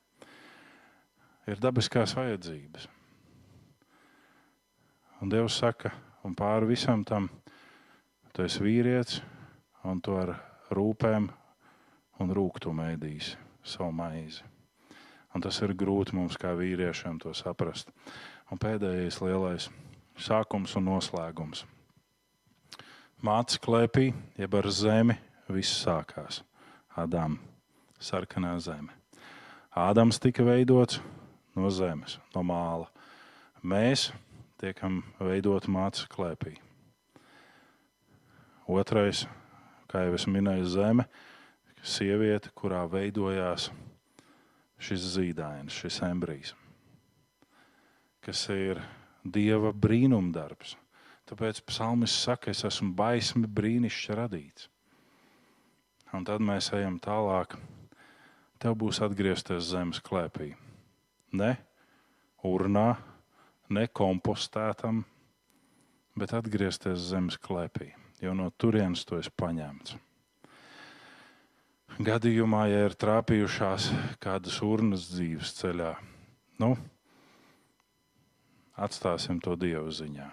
[1.49, 2.89] Ir dabiskās vajadzības.
[5.21, 5.91] Un Dievs saka,
[6.25, 7.27] un pāri visam tam
[8.39, 9.17] Tu esi vīrietis,
[9.91, 10.31] un tu ar
[10.71, 11.25] rūpēm
[12.23, 13.33] un rūkumu ēdīsi
[13.67, 14.45] savu maizi.
[15.35, 17.91] Un tas ir grūti mums, kā vīriešiem, to saprast.
[18.55, 19.67] Un pēdējais lielais
[20.23, 21.65] sākums un noslēgums.
[23.19, 25.17] Mācis klēpī, jeb ar zemi
[25.51, 26.45] viss sākās.
[26.95, 27.41] Ādām
[27.99, 28.95] sarkanā zeme.
[29.75, 31.01] Ādams tika veidots
[31.59, 32.87] no zemes, no māla.
[33.59, 34.13] Mēs
[34.63, 36.55] tiekam veidoti mācas klēpī.
[38.71, 39.25] Otrais,
[39.91, 41.11] kā jau es minēju, zeme,
[41.83, 43.73] sieviete, kurā veidojās
[44.79, 46.55] šis zīdainis, šis embrijs,
[48.23, 48.79] kas ir
[49.27, 50.79] dieva brīnumdarbs.
[51.29, 54.69] Tāpēc psalmis saka, es esmu baismi brīnišķīgi radīts.
[56.17, 57.59] Un tad mēs ejam tālāk.
[58.59, 60.55] Tev būs atgriezties zemes klēpī.
[61.37, 61.59] Ne
[62.49, 62.97] urnā,
[63.69, 65.03] ne kompostētam,
[66.19, 67.93] bet atgriezties zemes klēpī,
[68.23, 69.97] jo no turienes tu esi paņemts.
[71.99, 73.91] Gadījumā, ja ir trāpījušās
[74.23, 75.95] kādas urnas dzīves ceļā,
[76.63, 76.77] nu,
[78.79, 80.29] atstāsim to dievu ziņā.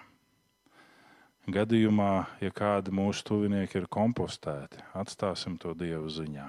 [1.46, 6.48] Gadījumā, ja kādi mūsu tuvinieki ir kompostēti, atstāsim to dievu ziņā.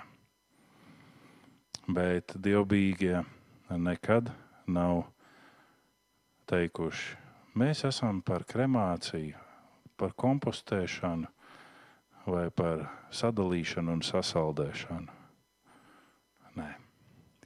[1.93, 3.21] Bet dievbijīgie
[3.77, 4.33] nekad
[4.65, 5.03] nav
[6.49, 7.19] teikuši,
[7.61, 9.37] mēs esam par kremāciju,
[10.01, 11.29] par kompostēšanu
[12.25, 15.13] vai par sadalīšanu un sasaldēšanu.
[16.57, 16.73] Nē,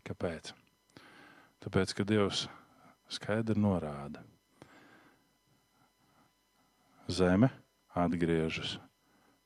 [0.07, 0.55] kāpēc?
[1.61, 2.47] Tāpēc, ka Dievs
[3.11, 4.23] skaidri norāda,
[7.11, 7.51] zeme
[7.95, 8.79] atgriežas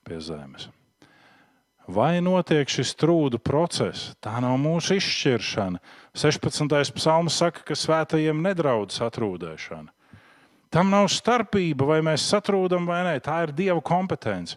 [0.04, 0.68] pie zemes.
[1.84, 4.14] Vai notiek šis trūdu process?
[4.24, 5.80] Tā nav mūsu izšķiršana.
[6.16, 6.94] 16.
[6.96, 9.92] psalms saka, ka svētajiem nedraudz satrūdēšana.
[10.72, 13.18] Tam nav starpība, vai mēs satrūdam vai nē.
[13.22, 14.56] Tā ir Dieva kompetence.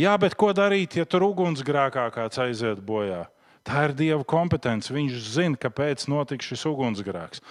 [0.00, 3.26] Jā, bet ko darīt, ja tur ugunsgrēkā kāds aiziet bojā?
[3.62, 4.90] Tā ir Dieva kompetence.
[4.96, 7.44] Viņš zina, kāpēc notika šis ugunsgrēks.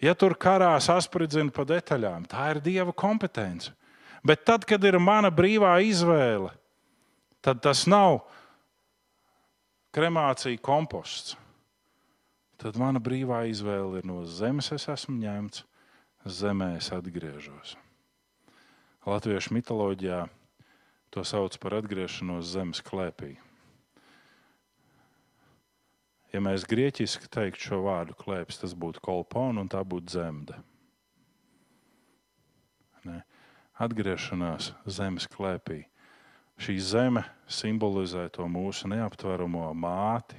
[0.00, 3.74] Ja tur karā saspridzina pa detaļām, tā ir Dieva kompetence.
[4.26, 6.52] Bet tad, kad ir mana brīvā izvēle,
[7.40, 8.20] tad tas nav
[9.96, 11.36] kremācija komposts.
[12.60, 15.64] Tad mana brīvā izvēle ir no zemes, es esmu ņemts,
[16.28, 17.78] zemē es atgriežos.
[19.08, 20.26] Latviešu mitoloģijā
[21.10, 23.38] to sauc par atgriešanos zemes klēpī.
[26.30, 30.60] Ja mēs grieķiski teiktu šo vārdu klēpis, tas būtu kolpona un tā būtu zemde.
[33.08, 33.22] Ne?
[33.80, 35.86] Atgriešanās zemes klēpī.
[36.60, 40.36] Šī zeme simbolizē to mūsu neaptveramo māti,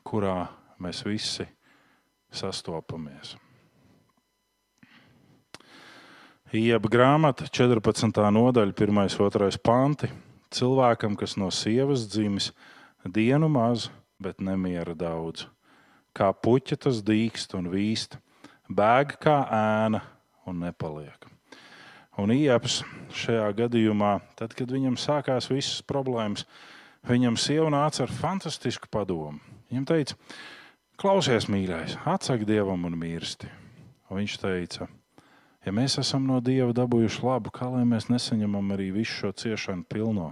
[0.00, 0.46] kurā
[0.80, 1.44] mēs visi
[2.32, 3.34] sastopamies.
[6.54, 8.14] Ieba grāmata, 14.
[8.32, 9.02] nodaļa, 1.
[9.02, 9.60] un 2.
[9.60, 10.08] panti.
[10.54, 12.52] Cilvēkam, kas no sievas dzimis,
[13.04, 13.88] dienu maz,
[14.22, 15.48] bet nemiera daudz.
[16.14, 18.16] Kā puķa tas dīkst un vīst,
[18.70, 20.04] bēg kā ēna
[20.46, 21.33] un nepaliek.
[22.20, 22.82] Un Ieps
[23.14, 26.44] šajā gadījumā, tad, kad viņam sākās visas problēmas,
[27.08, 29.40] viņam sieva nāca ar fantastisku padomu.
[29.70, 30.18] Viņam teica,
[31.00, 32.94] klausies, mīļais, atsaki dievam un.
[32.94, 34.86] Un viņš teica,
[35.66, 39.86] ja mēs esam no dieva dabūjuši labu, kā lai mēs nesaņemam arī visu šo ciešanu
[39.90, 40.30] pilno?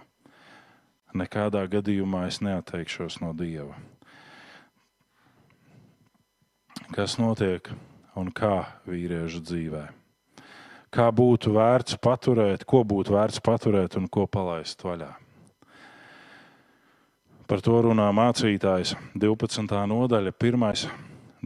[1.18, 3.74] Nekādā gadījumā es neatteikšos no dieva.
[6.94, 7.72] Kas notiek
[8.16, 9.82] un kā vīriešu dzīvē?
[10.92, 15.08] Kā būtu vērts paturēt, ko būtu vērts paturēt un ko palaist vaļā?
[17.48, 19.72] Par to runā mācītājs 12.
[19.88, 20.82] nodaļa, 1,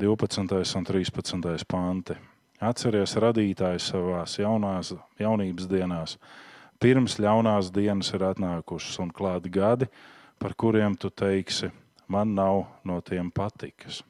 [0.03, 2.19] 12 un 13 panti.
[2.59, 4.91] Atceries radītājs savā jaunās,
[5.23, 6.17] jaunības dienās.
[6.83, 9.87] Pirms ļaunās dienas ir atnākušas un klāti gadi,
[10.43, 11.71] par kuriem tu teiksi,
[12.09, 14.03] man nav no tiem patikas.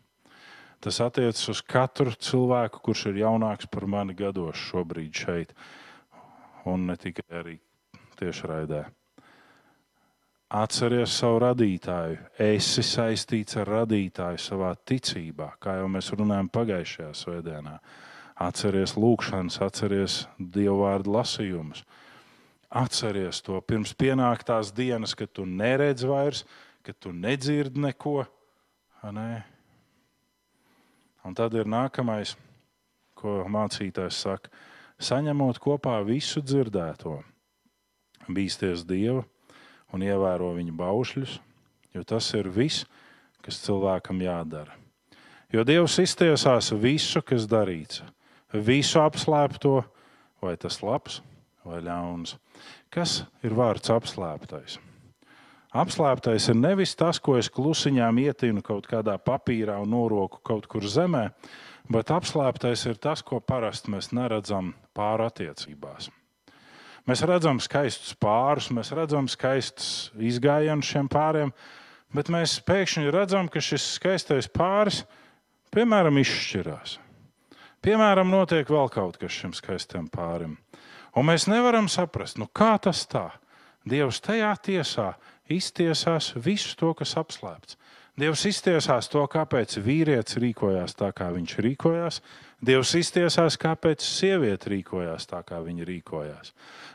[0.87, 5.49] Tas attiecas uz katru cilvēku, kurš ir jaunāks par mani gados šobrīd šeit,
[6.71, 7.55] un ne tikai arī
[8.21, 8.85] tiešraidē.
[10.55, 17.75] Atceries savu radītāju, esi saistīts ar radītāju savā ticībā, kā jau mēs runājam pagājušajā svētdienā.
[18.47, 21.83] Atceries lūgšanas, atceries dievu vārdu lasījumus.
[22.71, 26.47] Atceries to pirms pienāk tās dienas, kad tu neredz vairs,
[26.87, 28.21] kad tu nedzirdi neko.
[29.11, 29.56] Ne?
[31.27, 32.37] Un tad ir nākamais,
[33.19, 34.51] ko mācītājs saka,
[35.03, 37.17] saņemot kopā visu dzirdēto,
[38.31, 39.25] bīsties Dievu
[39.91, 41.37] un ievēro viņa baušļus,
[41.97, 42.87] jo tas ir viss,
[43.43, 44.79] kas cilvēkam jādara.
[45.51, 48.05] Jo Dievs iztiesās visu, kas darīts,
[48.53, 49.81] visu apslēpto,
[50.43, 51.21] vai tas labs
[51.67, 52.37] vai ļauns.
[52.93, 54.79] Kas ir vārds apslēptais?
[55.77, 60.87] Apslēptais ir nevis tas, ko es klusiņām ietinu kaut kādā papīrā un noroku kaut kur
[60.89, 61.27] zemē,
[61.93, 66.09] bet apslēptais ir tas, ko parasti mēs neredzam pārattiecībās.
[67.07, 71.53] Mēs redzam skaistus pārus, mēs redzam skaistus izgājienus šiem pāriem,
[72.15, 75.05] bet mēs pēkšņi redzam, ka šis skaistais pāris,
[75.77, 76.97] piemēram, izšķirās.
[77.85, 80.57] Piemēram, notiek vēl kaut kas šim skaistam pārim.
[81.17, 83.29] Un mēs nevaram saprast, nu kā tas tā.
[83.87, 85.13] Dievs tajā tiesā
[85.53, 87.79] iztiesās visu to, kas apslēpts.
[88.17, 92.23] Dievs iztiesās to, kāpēc vīrietis rīkojās tā, kā viņš rīkojās.
[92.65, 96.55] Dievs iztiesās, kāpēc sieviete rīkojās tā, kā viņa rīkojās.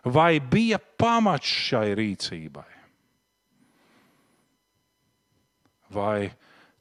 [0.09, 2.65] Vai bija pamats šai rīcībai?
[5.93, 6.31] Vai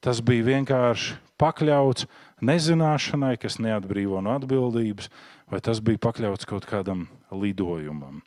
[0.01, 2.07] tas bija vienkārši pakļauts
[2.41, 5.11] nezināšanai, kas neatbrīvo no atbildības,
[5.53, 8.23] vai tas bija pakļauts kaut kādam lidojumam?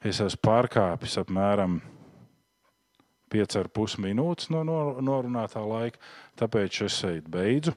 [0.00, 1.82] Es esmu pārkāpis apmēram
[3.32, 6.00] 5,5 minūtes no norunātā laika,
[6.40, 7.74] tāpēc es šeit beidzu.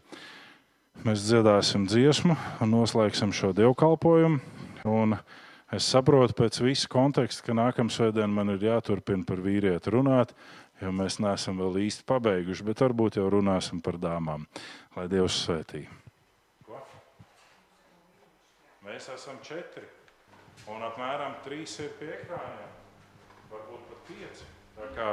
[1.06, 4.42] Mēs dziedāsim dziesmu un noslēgsim šo dievkalpojumu.
[4.92, 5.16] Un
[5.74, 10.36] es saprotu pēc visa konteksta, ka nākamā svētdiena man ir jāturpina par vīrieti runāt,
[10.82, 14.46] jo mēs neesam vēl īsti pabeiguši, bet varbūt jau runāsim par dāmām.
[14.98, 15.86] Lai Dievs svētī.
[18.82, 19.86] Mēs esam četri,
[20.70, 22.74] un apmēram trīs ir pie ekrāniem,
[23.54, 24.61] varbūt pat pieci.
[24.82, 25.10] Tā kā,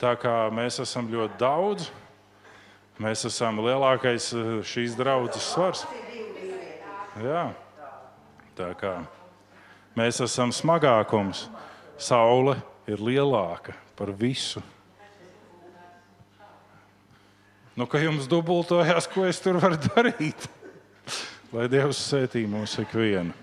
[0.00, 1.88] tā kā mēs esam ļoti daudz,
[3.02, 5.84] mēs esam lielākais eh, šīs draudzes svars.
[7.20, 7.50] Jā.
[8.56, 8.94] Tā kā
[9.98, 11.44] mēs esam smagākums,
[12.00, 12.56] saule
[12.88, 14.62] ir lielāka par visu.
[17.76, 20.48] Nu, ka jums dubultojās, ko es tur varu darīt?
[21.52, 23.36] Lai Dievs sētī mūs ikvienu.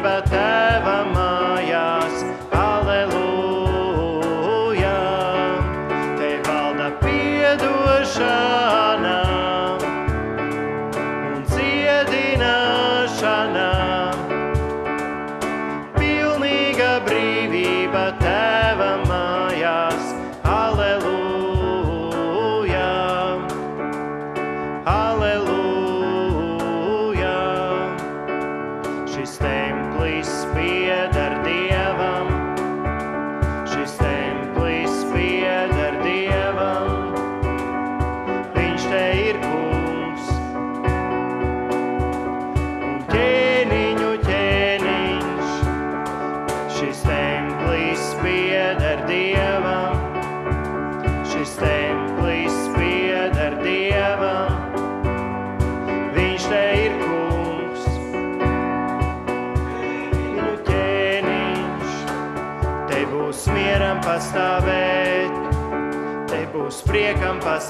[0.00, 0.69] libertad.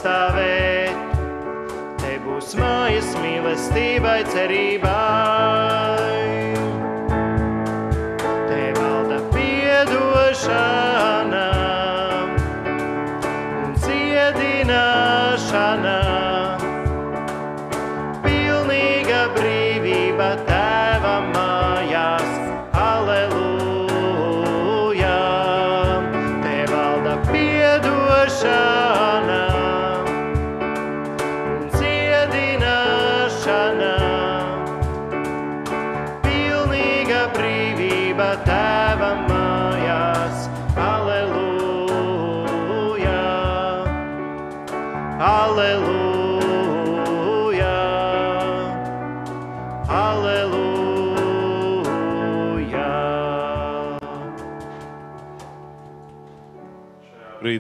[0.01, 0.97] pastāvēt.
[2.01, 5.00] Te būs mājas mīlestībai, cerībai.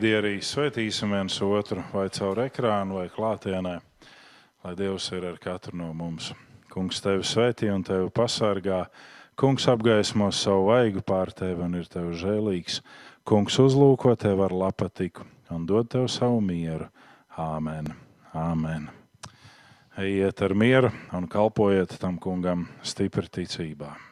[0.01, 3.74] Brīdī arī svētīsim viens otru, vai caur ekrānu, vai klātienē,
[4.64, 6.32] lai Dievs ir ar katru no mums.
[6.72, 8.86] Kungs tevi svētī un tevi pasargā.
[9.36, 12.81] Kungs apgaismo savu vaigu pār tevi un ir tev žēlīgs.
[13.28, 16.89] Kungs uzlūko tevi ar lapatiku un dod tev savu mieru.
[17.36, 17.93] Āmen!
[18.32, 18.89] Āmen.
[20.01, 24.10] Ejiet ar mieru un kalpojiet tam kungam stipri ticībā.